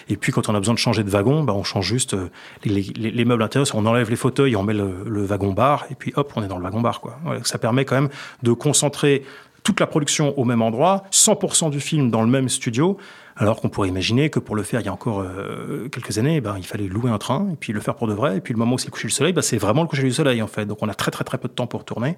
Et 0.08 0.16
puis, 0.16 0.32
quand 0.32 0.48
on 0.48 0.54
a 0.54 0.58
besoin 0.58 0.74
de 0.74 0.78
changer 0.78 1.04
de 1.04 1.10
wagon, 1.10 1.44
bah, 1.44 1.52
on 1.52 1.62
change 1.62 1.86
juste 1.86 2.16
les, 2.64 2.82
les, 2.82 3.10
les 3.10 3.24
meubles 3.24 3.42
intérieurs, 3.42 3.68
on 3.74 3.86
enlève 3.86 4.10
les 4.10 4.16
fauteuils, 4.16 4.56
on 4.56 4.62
met 4.62 4.74
le, 4.74 5.24
wagon 5.24 5.52
bar, 5.52 5.86
et 5.90 5.94
puis 5.94 6.12
hop, 6.16 6.32
on 6.36 6.42
est 6.42 6.48
dans 6.48 6.56
le 6.56 6.64
wagon 6.64 6.80
bar. 6.80 7.00
Ça 7.44 7.58
permet 7.58 7.84
quand 7.84 7.96
même 7.96 8.08
de 8.42 8.52
concentrer 8.52 9.24
toute 9.62 9.80
la 9.80 9.86
production 9.86 10.38
au 10.38 10.44
même 10.44 10.62
endroit, 10.62 11.04
100% 11.12 11.70
du 11.70 11.80
film 11.80 12.10
dans 12.10 12.22
le 12.22 12.28
même 12.28 12.48
studio, 12.48 12.96
alors 13.40 13.60
qu'on 13.60 13.70
pourrait 13.70 13.88
imaginer 13.88 14.28
que 14.28 14.38
pour 14.38 14.54
le 14.54 14.62
faire 14.62 14.80
il 14.80 14.86
y 14.86 14.88
a 14.88 14.92
encore 14.92 15.20
euh, 15.20 15.88
quelques 15.88 16.18
années, 16.18 16.40
ben, 16.42 16.56
il 16.58 16.66
fallait 16.66 16.86
louer 16.86 17.10
un 17.10 17.18
train 17.18 17.48
et 17.52 17.56
puis 17.56 17.72
le 17.72 17.80
faire 17.80 17.94
pour 17.94 18.06
de 18.06 18.12
vrai. 18.12 18.36
Et 18.36 18.40
puis 18.40 18.52
le 18.52 18.58
moment 18.58 18.74
où 18.74 18.78
c'est 18.78 18.86
le 18.86 18.92
coucher 18.92 19.08
du 19.08 19.14
soleil, 19.14 19.32
ben, 19.32 19.40
c'est 19.40 19.56
vraiment 19.56 19.82
le 19.82 19.88
coucher 19.88 20.02
du 20.02 20.12
soleil 20.12 20.42
en 20.42 20.46
fait. 20.46 20.66
Donc 20.66 20.78
on 20.82 20.88
a 20.88 20.94
très 20.94 21.10
très 21.10 21.24
très 21.24 21.38
peu 21.38 21.48
de 21.48 21.54
temps 21.54 21.66
pour 21.66 21.84
tourner. 21.84 22.16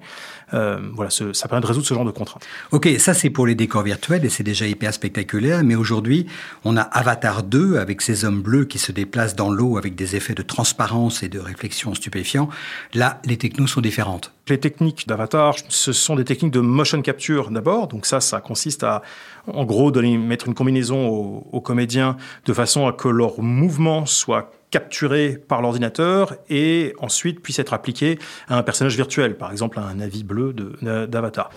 Euh, 0.53 0.79
voilà, 0.93 1.09
ce, 1.09 1.31
ça 1.31 1.47
permet 1.47 1.61
de 1.61 1.67
résoudre 1.67 1.87
ce 1.87 1.93
genre 1.93 2.05
de 2.05 2.11
contraintes. 2.11 2.45
Ok, 2.71 2.89
ça 2.97 3.13
c'est 3.13 3.29
pour 3.29 3.47
les 3.47 3.55
décors 3.55 3.83
virtuels 3.83 4.25
et 4.25 4.29
c'est 4.29 4.43
déjà 4.43 4.67
hyper 4.67 4.93
spectaculaire. 4.93 5.63
Mais 5.63 5.75
aujourd'hui, 5.75 6.27
on 6.65 6.75
a 6.75 6.81
Avatar 6.81 7.43
2 7.43 7.77
avec 7.77 8.01
ces 8.01 8.25
hommes 8.25 8.41
bleus 8.41 8.65
qui 8.65 8.77
se 8.77 8.91
déplacent 8.91 9.35
dans 9.35 9.49
l'eau 9.49 9.77
avec 9.77 9.95
des 9.95 10.17
effets 10.17 10.35
de 10.35 10.43
transparence 10.43 11.23
et 11.23 11.29
de 11.29 11.39
réflexion 11.39 11.95
stupéfiants. 11.95 12.49
Là, 12.93 13.21
les 13.23 13.37
technos 13.37 13.67
sont 13.67 13.81
différentes. 13.81 14.33
Les 14.49 14.59
techniques 14.59 15.07
d'Avatar, 15.07 15.55
ce 15.69 15.93
sont 15.93 16.17
des 16.17 16.25
techniques 16.25 16.51
de 16.51 16.59
motion 16.59 17.01
capture 17.01 17.49
d'abord. 17.49 17.87
Donc 17.87 18.05
ça, 18.05 18.19
ça 18.19 18.41
consiste 18.41 18.83
à, 18.83 19.01
en 19.47 19.63
gros, 19.63 19.89
donner, 19.89 20.17
mettre 20.17 20.47
une 20.47 20.53
combinaison 20.53 21.07
aux, 21.07 21.47
aux 21.49 21.61
comédiens 21.61 22.17
de 22.45 22.53
façon 22.53 22.85
à 22.85 22.91
que 22.91 23.07
leur 23.07 23.39
mouvement 23.41 24.05
soit 24.05 24.51
capturé 24.69 25.37
par 25.37 25.61
l'ordinateur 25.61 26.35
et 26.49 26.93
ensuite 26.99 27.41
puisse 27.41 27.59
être 27.59 27.73
appliqué 27.73 28.19
à 28.49 28.57
un 28.57 28.63
personnage 28.63 28.95
virtuel, 28.95 29.37
par 29.37 29.51
exemple 29.51 29.79
à 29.79 29.83
un 29.83 29.99
avis 29.99 30.23
bleu 30.23 30.53
d'Avatar. 30.81 31.51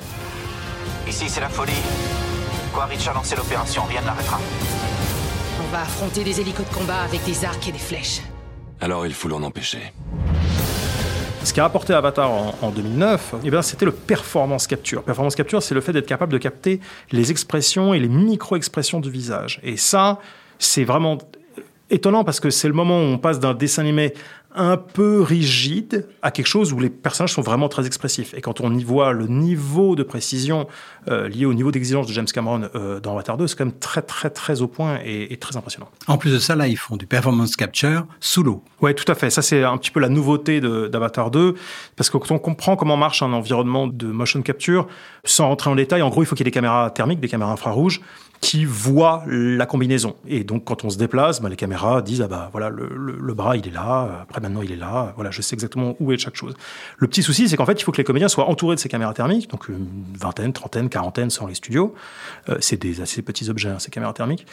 Ici, 1.09 1.25
c'est 1.28 1.40
la 1.40 1.49
folie. 1.49 1.73
Quaritch 2.73 3.09
a 3.09 3.14
lancé 3.14 3.35
l'opération, 3.35 3.83
rien 3.85 4.02
ne 4.02 4.07
l'arrêtera. 4.07 4.38
On 5.66 5.73
va 5.73 5.81
affronter 5.81 6.23
des 6.23 6.40
hélicos 6.40 6.69
de 6.69 6.75
combat 6.75 7.00
avec 7.00 7.25
des 7.25 7.45
arcs 7.45 7.66
et 7.69 7.73
des 7.73 7.78
flèches. 7.78 8.21
Alors 8.81 9.07
il 9.07 9.14
faut 9.14 9.28
l'en 9.28 9.43
empêcher. 9.43 9.93
Ce 11.47 11.55
qui 11.55 11.61
a 11.61 11.65
apporté 11.65 11.95
Avatar 11.95 12.29
en, 12.29 12.57
en 12.61 12.71
2009, 12.71 13.37
eh 13.45 13.50
bien, 13.50 13.62
c'était 13.62 13.85
le 13.85 13.93
performance 13.93 14.67
capture. 14.67 15.05
Performance 15.05 15.37
capture, 15.37 15.62
c'est 15.62 15.76
le 15.76 15.81
fait 15.81 15.93
d'être 15.93 16.09
capable 16.09 16.33
de 16.33 16.38
capter 16.38 16.81
les 17.12 17.31
expressions 17.31 17.95
et 17.95 18.00
les 18.00 18.09
micro-expressions 18.09 18.99
du 18.99 19.11
visage. 19.11 19.61
Et 19.62 19.76
ça, 19.76 20.19
c'est 20.59 20.83
vraiment 20.83 21.19
étonnant 21.88 22.25
parce 22.25 22.41
que 22.41 22.50
c'est 22.50 22.67
le 22.67 22.75
moment 22.75 22.99
où 22.99 23.05
on 23.05 23.19
passe 23.19 23.38
d'un 23.38 23.55
dessin 23.55 23.83
animé 23.83 24.12
un 24.56 24.76
peu 24.76 25.22
rigide 25.22 26.08
à 26.22 26.30
quelque 26.30 26.46
chose 26.46 26.72
où 26.72 26.80
les 26.80 26.90
personnages 26.90 27.34
sont 27.34 27.42
vraiment 27.42 27.68
très 27.68 27.86
expressifs. 27.86 28.34
Et 28.34 28.40
quand 28.40 28.60
on 28.60 28.75
y 28.75 28.82
voit 28.82 29.12
le 29.12 29.26
niveau 29.26 29.94
de 29.94 30.02
précision 30.02 30.66
euh, 31.08 31.28
lié 31.28 31.44
au 31.44 31.54
niveau 31.54 31.70
d'exigence 31.70 32.06
de 32.06 32.12
James 32.12 32.26
Cameron 32.26 32.68
euh, 32.75 32.98
dans 32.98 33.12
Avatar 33.12 33.36
2, 33.36 33.46
c'est 33.46 33.56
quand 33.56 33.66
même 33.66 33.78
très 33.78 34.02
très 34.02 34.30
très 34.30 34.62
au 34.62 34.68
point 34.68 34.98
et, 35.04 35.32
et, 35.32 35.36
très 35.36 35.56
impressionnant. 35.56 35.88
En 36.06 36.18
plus 36.18 36.32
de 36.32 36.38
ça, 36.38 36.56
là, 36.56 36.66
ils 36.66 36.78
font 36.78 36.96
du 36.96 37.06
performance 37.06 37.54
capture 37.54 38.06
sous 38.18 38.42
l'eau. 38.42 38.64
Ouais, 38.80 38.94
tout 38.94 39.10
à 39.10 39.14
fait. 39.14 39.30
Ça, 39.30 39.42
c'est 39.42 39.62
un 39.62 39.76
petit 39.76 39.90
peu 39.90 40.00
la 40.00 40.08
nouveauté 40.08 40.60
d'Avatar 40.60 41.30
2, 41.30 41.54
parce 41.94 42.10
que 42.10 42.16
quand 42.16 42.34
on 42.34 42.38
comprend 42.38 42.76
comment 42.76 42.96
marche 42.96 43.22
un 43.22 43.32
environnement 43.32 43.86
de 43.86 44.06
motion 44.06 44.42
capture, 44.42 44.86
sans 45.25 45.48
rentrer 45.48 45.70
en 45.70 45.76
détail, 45.76 46.02
en 46.02 46.08
gros, 46.08 46.22
il 46.22 46.26
faut 46.26 46.34
qu'il 46.34 46.44
y 46.44 46.48
ait 46.48 46.50
des 46.50 46.54
caméras 46.54 46.90
thermiques, 46.90 47.20
des 47.20 47.28
caméras 47.28 47.52
infrarouges 47.52 48.00
qui 48.40 48.64
voient 48.64 49.25
la 49.26 49.66
combinaison. 49.66 50.16
Et 50.26 50.45
donc, 50.45 50.64
quand 50.64 50.85
on 50.85 50.90
se 50.90 50.99
déplace, 50.99 51.40
bah, 51.40 51.49
les 51.49 51.57
caméras 51.57 52.02
disent 52.02 52.23
ah 52.23 52.28
bah 52.28 52.49
voilà 52.52 52.69
le, 52.71 52.88
le, 52.95 53.16
le, 53.21 53.35
bras 53.35 53.57
il 53.57 53.66
est 53.66 53.73
là, 53.73 54.21
après 54.23 54.40
maintenant 54.40 54.62
il 54.62 54.73
est 54.73 54.76
là, 54.76 55.12
voilà 55.16 55.31
je 55.31 55.43
sais 55.43 55.55
exactement 55.55 55.97
où 56.00 56.12
est 56.12 56.19
chaque 56.19 56.37
chose. 56.37 56.55
Le 56.99 57.07
petit 57.07 57.23
souci, 57.23 57.49
c'est 57.49 57.57
qu'en 57.57 57.66
fait, 57.66 57.81
il 57.81 57.85
faut 57.85 57.93
que 57.93 57.99
les 57.99 58.05
comédiens 58.05 58.28
soient 58.28 58.49
entourés 58.49 58.76
de 58.76 58.81
ces 58.81 58.88
caméras 58.88 59.14
thermiques, 59.14 59.50
donc 59.50 59.69
une 59.69 59.87
vingtaine, 60.19 60.52
trentaine, 60.52 60.88
quarantaine 60.88 61.31
sans 61.31 61.47
les 61.47 61.55
studios. 61.55 61.95
Euh, 62.49 62.57
c'est 62.61 62.81
des 62.81 63.00
assez 63.00 63.23
petits 63.23 63.50
objets 63.50 63.71
hein, 63.71 63.78
ces 63.78 63.90
caméras 63.90 64.12
thermiques. 64.12 64.47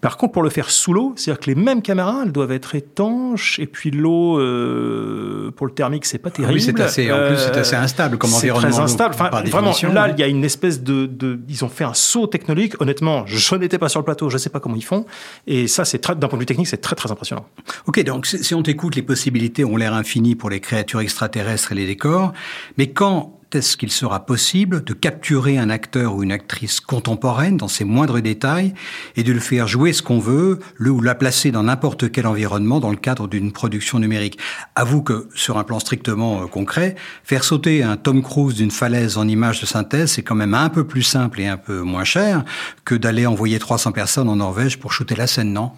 Par 0.00 0.16
contre, 0.16 0.32
pour 0.32 0.42
le 0.42 0.50
faire 0.50 0.70
sous 0.70 0.92
l'eau, 0.92 1.12
c'est-à-dire 1.16 1.40
que 1.40 1.50
les 1.50 1.54
mêmes 1.54 1.82
caméras, 1.82 2.22
elles 2.24 2.32
doivent 2.32 2.52
être 2.52 2.74
étanches, 2.74 3.58
et 3.58 3.66
puis 3.66 3.90
l'eau 3.90 4.38
euh, 4.38 5.50
pour 5.56 5.66
le 5.66 5.72
thermique, 5.72 6.04
c'est 6.06 6.18
pas 6.18 6.30
terrible. 6.30 6.52
Ah 6.52 6.54
oui, 6.54 6.60
c'est 6.60 6.80
assez, 6.80 7.12
en 7.12 7.26
plus 7.28 7.36
c'est 7.36 7.56
assez 7.56 7.76
instable 7.76 8.18
comme 8.18 8.32
environnement. 8.32 8.68
C'est 8.70 8.76
très 8.76 8.82
instable. 8.82 9.14
Enfin, 9.14 9.30
vraiment, 9.42 9.72
là, 9.92 10.08
il 10.10 10.18
y 10.18 10.22
a 10.22 10.26
une 10.26 10.44
espèce 10.44 10.82
de, 10.82 11.06
de, 11.06 11.38
ils 11.48 11.64
ont 11.64 11.68
fait 11.68 11.84
un 11.84 11.94
saut 11.94 12.26
technologique. 12.26 12.80
Honnêtement, 12.80 13.23
je 13.26 13.54
n'étais 13.56 13.78
pas 13.78 13.88
sur 13.88 14.00
le 14.00 14.04
plateau, 14.04 14.28
je 14.30 14.34
ne 14.34 14.38
sais 14.38 14.50
pas 14.50 14.60
comment 14.60 14.76
ils 14.76 14.84
font. 14.84 15.06
Et 15.46 15.66
ça, 15.68 15.84
c'est 15.84 16.04
d'un 16.10 16.28
point 16.28 16.36
de 16.36 16.42
vue 16.42 16.46
technique, 16.46 16.68
c'est 16.68 16.80
très 16.80 16.96
très 16.96 17.10
impressionnant. 17.10 17.46
Ok, 17.86 18.02
donc 18.04 18.26
si 18.26 18.54
on 18.54 18.62
t'écoute, 18.62 18.96
les 18.96 19.02
possibilités 19.02 19.64
ont 19.64 19.76
l'air 19.76 19.94
infinies 19.94 20.34
pour 20.34 20.50
les 20.50 20.60
créatures 20.60 21.00
extraterrestres 21.00 21.72
et 21.72 21.74
les 21.74 21.86
décors. 21.86 22.32
Mais 22.78 22.90
quand 22.90 23.38
est-ce 23.54 23.76
qu'il 23.76 23.90
sera 23.90 24.26
possible 24.26 24.84
de 24.84 24.92
capturer 24.92 25.58
un 25.58 25.70
acteur 25.70 26.14
ou 26.14 26.22
une 26.22 26.32
actrice 26.32 26.80
contemporaine 26.80 27.56
dans 27.56 27.68
ses 27.68 27.84
moindres 27.84 28.20
détails 28.20 28.74
et 29.16 29.22
de 29.22 29.32
le 29.32 29.40
faire 29.40 29.68
jouer 29.68 29.92
ce 29.92 30.02
qu'on 30.02 30.18
veut, 30.18 30.58
le 30.76 30.90
ou 30.90 31.00
la 31.00 31.14
placer 31.14 31.50
dans 31.50 31.62
n'importe 31.62 32.10
quel 32.10 32.26
environnement 32.26 32.80
dans 32.80 32.90
le 32.90 32.96
cadre 32.96 33.28
d'une 33.28 33.52
production 33.52 33.98
numérique? 33.98 34.38
Avoue 34.74 35.02
que, 35.02 35.28
sur 35.34 35.58
un 35.58 35.64
plan 35.64 35.78
strictement 35.78 36.42
euh, 36.42 36.46
concret, 36.46 36.96
faire 37.22 37.44
sauter 37.44 37.82
un 37.82 37.96
Tom 37.96 38.22
Cruise 38.22 38.56
d'une 38.56 38.70
falaise 38.70 39.16
en 39.18 39.28
image 39.28 39.60
de 39.60 39.66
synthèse, 39.66 40.12
c'est 40.12 40.22
quand 40.22 40.34
même 40.34 40.54
un 40.54 40.68
peu 40.68 40.86
plus 40.86 41.02
simple 41.02 41.40
et 41.40 41.46
un 41.46 41.56
peu 41.56 41.80
moins 41.80 42.04
cher 42.04 42.44
que 42.84 42.94
d'aller 42.94 43.26
envoyer 43.26 43.58
300 43.58 43.92
personnes 43.92 44.28
en 44.28 44.36
Norvège 44.36 44.78
pour 44.78 44.92
shooter 44.92 45.16
la 45.16 45.26
scène, 45.26 45.52
non? 45.52 45.72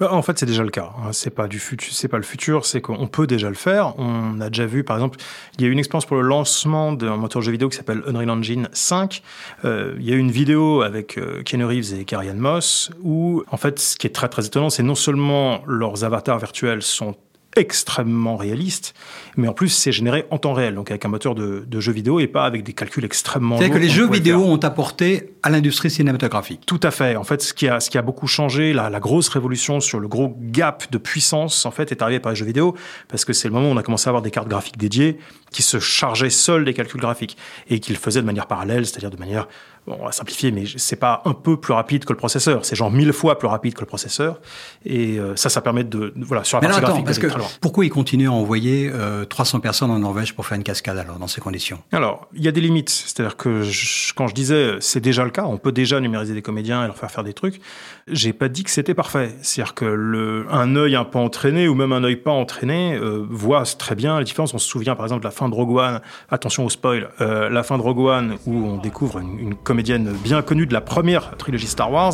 En 0.00 0.22
fait, 0.22 0.38
c'est 0.38 0.46
déjà 0.46 0.62
le 0.62 0.70
cas. 0.70 0.92
C'est 1.12 1.30
pas 1.30 1.48
du 1.48 1.58
futur, 1.58 1.92
c'est 1.92 2.08
pas 2.08 2.16
le 2.16 2.22
futur, 2.22 2.66
c'est 2.66 2.80
qu'on 2.80 3.06
peut 3.06 3.26
déjà 3.26 3.48
le 3.48 3.54
faire. 3.54 3.98
On 3.98 4.40
a 4.40 4.48
déjà 4.48 4.66
vu, 4.66 4.84
par 4.84 4.96
exemple, 4.96 5.18
il 5.56 5.62
y 5.62 5.64
a 5.64 5.68
eu 5.68 5.72
une 5.72 5.78
expérience 5.78 6.06
pour 6.06 6.16
le 6.16 6.22
lancement 6.22 6.92
d'un 6.92 7.16
moteur 7.16 7.40
de 7.40 7.46
jeu 7.46 7.52
vidéo 7.52 7.68
qui 7.68 7.76
s'appelle 7.76 8.02
Unreal 8.06 8.30
Engine 8.30 8.68
5. 8.72 9.22
Euh, 9.64 9.94
il 9.98 10.08
y 10.08 10.12
a 10.12 10.16
eu 10.16 10.18
une 10.18 10.30
vidéo 10.30 10.82
avec 10.82 11.18
euh, 11.18 11.42
Keanu 11.42 11.64
Reeves 11.64 11.94
et 11.94 12.04
Carrie 12.04 12.28
Ann 12.28 12.38
Moss 12.38 12.90
où, 13.02 13.42
en 13.50 13.56
fait, 13.56 13.78
ce 13.78 13.96
qui 13.96 14.06
est 14.06 14.10
très 14.10 14.28
très 14.28 14.46
étonnant, 14.46 14.70
c'est 14.70 14.82
non 14.82 14.94
seulement 14.94 15.62
leurs 15.66 16.04
avatars 16.04 16.38
virtuels 16.38 16.82
sont 16.82 17.16
extrêmement 17.56 18.36
réaliste, 18.36 18.94
mais 19.36 19.48
en 19.48 19.52
plus 19.52 19.68
c'est 19.68 19.92
généré 19.92 20.24
en 20.30 20.38
temps 20.38 20.52
réel, 20.52 20.74
donc 20.74 20.90
avec 20.90 21.04
un 21.04 21.08
moteur 21.08 21.34
de, 21.34 21.64
de 21.66 21.80
jeux 21.80 21.92
vidéo 21.92 22.20
et 22.20 22.26
pas 22.26 22.44
avec 22.44 22.62
des 22.62 22.72
calculs 22.72 23.04
extrêmement. 23.04 23.58
C'est-à-dire 23.58 23.74
que 23.74 23.80
les 23.80 23.88
jeux 23.88 24.08
vidéo 24.08 24.40
faire. 24.40 24.48
ont 24.48 24.56
apporté 24.56 25.34
à 25.42 25.50
l'industrie 25.50 25.90
cinématographique. 25.90 26.62
Tout 26.66 26.80
à 26.82 26.90
fait. 26.90 27.16
En 27.16 27.24
fait, 27.24 27.42
ce 27.42 27.52
qui 27.52 27.68
a, 27.68 27.80
ce 27.80 27.90
qui 27.90 27.98
a 27.98 28.02
beaucoup 28.02 28.26
changé, 28.26 28.72
la, 28.72 28.90
la 28.90 29.00
grosse 29.00 29.28
révolution 29.28 29.80
sur 29.80 30.00
le 30.00 30.08
gros 30.08 30.36
gap 30.40 30.90
de 30.90 30.98
puissance, 30.98 31.66
en 31.66 31.70
fait, 31.70 31.90
est 31.90 32.00
arrivé 32.00 32.20
par 32.20 32.32
les 32.32 32.36
jeux 32.36 32.46
vidéo, 32.46 32.74
parce 33.08 33.24
que 33.24 33.32
c'est 33.32 33.48
le 33.48 33.54
moment 33.54 33.68
où 33.68 33.72
on 33.72 33.76
a 33.76 33.82
commencé 33.82 34.08
à 34.08 34.10
avoir 34.10 34.22
des 34.22 34.30
cartes 34.30 34.48
graphiques 34.48 34.78
dédiées 34.78 35.18
qui 35.50 35.62
se 35.62 35.78
chargeaient 35.78 36.30
seules 36.30 36.64
des 36.64 36.74
calculs 36.74 37.00
graphiques 37.00 37.36
et 37.68 37.80
qui 37.80 37.92
le 37.92 37.98
faisaient 37.98 38.20
de 38.20 38.26
manière 38.26 38.46
parallèle, 38.46 38.86
c'est-à-dire 38.86 39.10
de 39.10 39.18
manière 39.18 39.48
bon, 39.86 39.96
on 40.00 40.04
va 40.04 40.12
simplifier, 40.12 40.52
mais 40.52 40.64
c'est 40.76 40.96
pas 40.96 41.22
un 41.24 41.32
peu 41.32 41.56
plus 41.56 41.72
rapide 41.72 42.04
que 42.04 42.12
le 42.12 42.16
processeur, 42.16 42.64
c'est 42.64 42.76
genre 42.76 42.90
mille 42.90 43.12
fois 43.12 43.38
plus 43.38 43.48
rapide 43.48 43.74
que 43.74 43.80
le 43.80 43.86
processeur, 43.86 44.40
et 44.84 45.18
euh, 45.18 45.36
ça, 45.36 45.48
ça 45.48 45.60
permet 45.60 45.84
de, 45.84 46.12
voilà, 46.16 46.44
sur 46.44 46.58
la 46.58 46.62
mais 46.62 46.68
partie 46.68 46.84
attends, 46.84 47.00
graphique, 47.00 47.06
parce 47.06 47.18
que 47.18 47.58
pourquoi 47.60 47.84
ils 47.84 47.90
continuent 47.90 48.28
à 48.28 48.32
envoyer 48.32 48.90
euh, 48.92 49.24
300 49.24 49.60
personnes 49.60 49.90
en 49.90 49.98
Norvège 49.98 50.34
pour 50.34 50.46
faire 50.46 50.56
une 50.56 50.64
cascade 50.64 50.98
alors 50.98 51.18
dans 51.18 51.26
ces 51.26 51.40
conditions? 51.40 51.80
Alors, 51.92 52.28
il 52.34 52.42
y 52.42 52.48
a 52.48 52.52
des 52.52 52.60
limites, 52.60 52.90
c'est-à-dire 52.90 53.36
que 53.36 53.62
je, 53.62 54.12
quand 54.14 54.28
je 54.28 54.34
disais 54.34 54.76
c'est 54.80 55.00
déjà 55.00 55.24
le 55.24 55.30
cas, 55.30 55.44
on 55.44 55.58
peut 55.58 55.72
déjà 55.72 56.00
numériser 56.00 56.34
des 56.34 56.42
comédiens 56.42 56.84
et 56.84 56.86
leur 56.86 56.96
faire 56.96 57.10
faire 57.10 57.24
des 57.24 57.34
trucs, 57.34 57.60
j'ai 58.08 58.32
pas 58.32 58.48
dit 58.48 58.64
que 58.64 58.70
c'était 58.70 58.94
parfait, 58.94 59.34
c'est-à-dire 59.42 59.74
que 59.74 59.84
le, 59.84 60.46
un 60.50 60.76
œil 60.76 60.96
un 60.96 61.04
peu 61.04 61.18
entraîné 61.18 61.68
ou 61.68 61.74
même 61.74 61.92
un 61.92 62.04
œil 62.04 62.16
pas 62.16 62.30
entraîné 62.30 62.94
euh, 62.94 63.24
voit 63.28 63.64
très 63.64 63.94
bien 63.94 64.18
la 64.18 64.24
différence. 64.24 64.54
On 64.54 64.58
se 64.58 64.68
souvient 64.68 64.94
par 64.94 65.06
exemple 65.06 65.22
de 65.22 65.26
la 65.26 65.32
fin 65.32 65.48
de 65.48 65.54
Rogue 65.54 65.76
One, 65.76 66.00
attention 66.30 66.64
au 66.64 66.70
spoil, 66.70 67.10
euh, 67.20 67.48
la 67.48 67.62
fin 67.62 67.78
de 67.78 67.82
Rogue 67.82 68.00
One 68.00 68.36
où 68.46 68.54
on 68.54 68.78
découvre 68.78 69.18
une, 69.18 69.38
une 69.38 69.54
comédienne 69.72 70.12
bien 70.22 70.42
connue 70.42 70.66
de 70.66 70.74
la 70.74 70.82
première 70.82 71.34
trilogie 71.38 71.66
Star 71.66 71.90
Wars, 71.90 72.12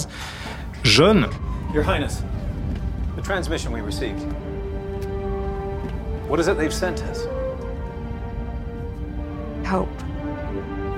jeune. 0.84 1.26
Your 1.74 1.82
Highness, 1.82 2.22
the 3.16 3.20
transmission 3.20 3.72
we 3.72 3.80
received. 3.80 4.22
What 6.28 6.38
is 6.38 6.46
it 6.46 6.56
they've 6.56 6.72
sent 6.72 7.02
us? 7.10 7.26
Hope. 9.68 9.88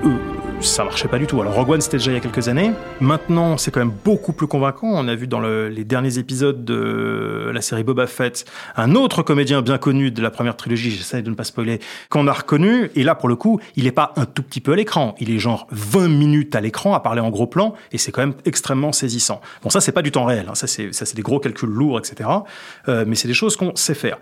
Euh, 0.05 0.50
ça 0.61 0.83
marchait 0.83 1.07
pas 1.07 1.17
du 1.17 1.27
tout. 1.27 1.41
Alors 1.41 1.55
Rogue 1.55 1.71
One 1.71 1.81
c'était 1.81 1.97
déjà 1.97 2.11
il 2.11 2.13
y 2.13 2.17
a 2.17 2.19
quelques 2.19 2.47
années. 2.47 2.71
Maintenant 2.99 3.57
c'est 3.57 3.71
quand 3.71 3.79
même 3.79 3.93
beaucoup 4.03 4.33
plus 4.33 4.47
convaincant. 4.47 4.87
On 4.87 5.07
a 5.07 5.15
vu 5.15 5.27
dans 5.27 5.39
le, 5.39 5.69
les 5.69 5.83
derniers 5.83 6.17
épisodes 6.17 6.63
de 6.63 7.51
la 7.53 7.61
série 7.61 7.83
Boba 7.83 8.07
Fett 8.07 8.45
un 8.75 8.95
autre 8.95 9.23
comédien 9.23 9.61
bien 9.61 9.77
connu 9.77 10.11
de 10.11 10.21
la 10.21 10.29
première 10.29 10.55
trilogie, 10.55 10.91
j'essaie 10.91 11.21
de 11.21 11.29
ne 11.29 11.35
pas 11.35 11.43
spoiler, 11.43 11.79
qu'on 12.09 12.27
a 12.27 12.33
reconnu. 12.33 12.91
Et 12.95 13.03
là 13.03 13.15
pour 13.15 13.27
le 13.27 13.35
coup 13.35 13.59
il 13.75 13.87
est 13.87 13.91
pas 13.91 14.13
un 14.15 14.25
tout 14.25 14.43
petit 14.43 14.61
peu 14.61 14.73
à 14.73 14.75
l'écran. 14.75 15.15
Il 15.19 15.31
est 15.31 15.39
genre 15.39 15.67
20 15.71 16.07
minutes 16.09 16.55
à 16.55 16.61
l'écran 16.61 16.93
à 16.93 16.99
parler 16.99 17.21
en 17.21 17.29
gros 17.29 17.47
plan 17.47 17.73
et 17.91 17.97
c'est 17.97 18.11
quand 18.11 18.21
même 18.21 18.35
extrêmement 18.45 18.91
saisissant. 18.91 19.41
Bon 19.63 19.69
ça 19.69 19.81
c'est 19.81 19.91
pas 19.91 20.03
du 20.03 20.11
temps 20.11 20.25
réel. 20.25 20.45
Hein. 20.49 20.55
Ça 20.55 20.67
c'est 20.67 21.15
des 21.15 21.23
gros 21.23 21.39
calculs 21.39 21.69
lourds 21.69 21.97
etc. 21.97 22.29
Euh, 22.87 23.05
mais 23.07 23.15
c'est 23.15 23.27
des 23.27 23.33
choses 23.33 23.55
qu'on 23.55 23.75
sait 23.75 23.95
faire. 23.95 24.17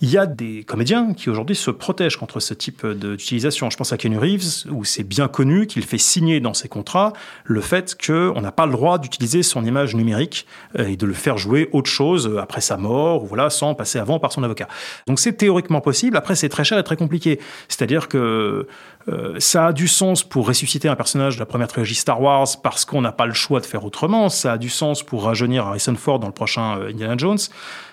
Il 0.00 0.10
y 0.10 0.16
a 0.16 0.26
des 0.26 0.64
comédiens 0.64 1.12
qui 1.12 1.28
aujourd'hui 1.28 1.56
se 1.56 1.70
protègent 1.70 2.16
contre 2.16 2.40
ce 2.40 2.54
type 2.54 2.86
d'utilisation. 2.86 3.68
Je 3.68 3.76
pense 3.76 3.92
à 3.92 3.98
Keanu 3.98 4.18
Reeves 4.18 4.66
où 4.70 4.84
c'est 4.84 5.04
bien 5.04 5.28
connu 5.28 5.66
qu'il 5.66 5.81
fait 5.84 5.98
signer 5.98 6.40
dans 6.40 6.54
ses 6.54 6.68
contrats 6.68 7.12
le 7.44 7.60
fait 7.60 7.96
qu'on 8.04 8.40
n'a 8.40 8.52
pas 8.52 8.66
le 8.66 8.72
droit 8.72 8.98
d'utiliser 8.98 9.42
son 9.42 9.64
image 9.64 9.94
numérique 9.94 10.46
euh, 10.78 10.88
et 10.88 10.96
de 10.96 11.06
le 11.06 11.14
faire 11.14 11.38
jouer 11.38 11.68
autre 11.72 11.90
chose 11.90 12.38
après 12.40 12.60
sa 12.60 12.76
mort, 12.76 13.24
ou 13.24 13.26
voilà, 13.26 13.50
sans 13.50 13.74
passer 13.74 13.98
avant 13.98 14.18
par 14.18 14.32
son 14.32 14.42
avocat. 14.42 14.68
Donc 15.06 15.18
c'est 15.18 15.34
théoriquement 15.34 15.80
possible. 15.80 16.16
Après, 16.16 16.34
c'est 16.34 16.48
très 16.48 16.64
cher 16.64 16.78
et 16.78 16.82
très 16.82 16.96
compliqué. 16.96 17.40
C'est-à-dire 17.68 18.08
que 18.08 18.66
euh, 19.08 19.34
ça 19.38 19.68
a 19.68 19.72
du 19.72 19.88
sens 19.88 20.22
pour 20.22 20.46
ressusciter 20.46 20.88
un 20.88 20.96
personnage 20.96 21.34
de 21.34 21.40
la 21.40 21.46
première 21.46 21.68
trilogie 21.68 21.94
Star 21.94 22.20
Wars 22.20 22.46
parce 22.62 22.84
qu'on 22.84 23.00
n'a 23.00 23.12
pas 23.12 23.26
le 23.26 23.34
choix 23.34 23.60
de 23.60 23.66
faire 23.66 23.84
autrement. 23.84 24.28
Ça 24.28 24.52
a 24.52 24.58
du 24.58 24.68
sens 24.68 25.02
pour 25.02 25.24
rajeunir 25.24 25.66
Harrison 25.66 25.94
Ford 25.96 26.18
dans 26.18 26.28
le 26.28 26.32
prochain 26.32 26.78
euh, 26.78 26.90
Indiana 26.90 27.14
Jones. 27.16 27.38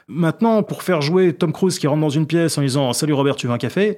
Maintenant, 0.07 0.63
pour 0.63 0.83
faire 0.83 1.01
jouer 1.01 1.33
Tom 1.33 1.53
Cruise 1.53 1.79
qui 1.79 1.87
rentre 1.87 2.01
dans 2.01 2.09
une 2.09 2.27
pièce 2.27 2.57
en 2.57 2.61
disant 2.61 2.93
Salut 2.93 3.13
Robert, 3.13 3.35
tu 3.35 3.47
veux 3.47 3.53
un 3.53 3.57
café? 3.57 3.97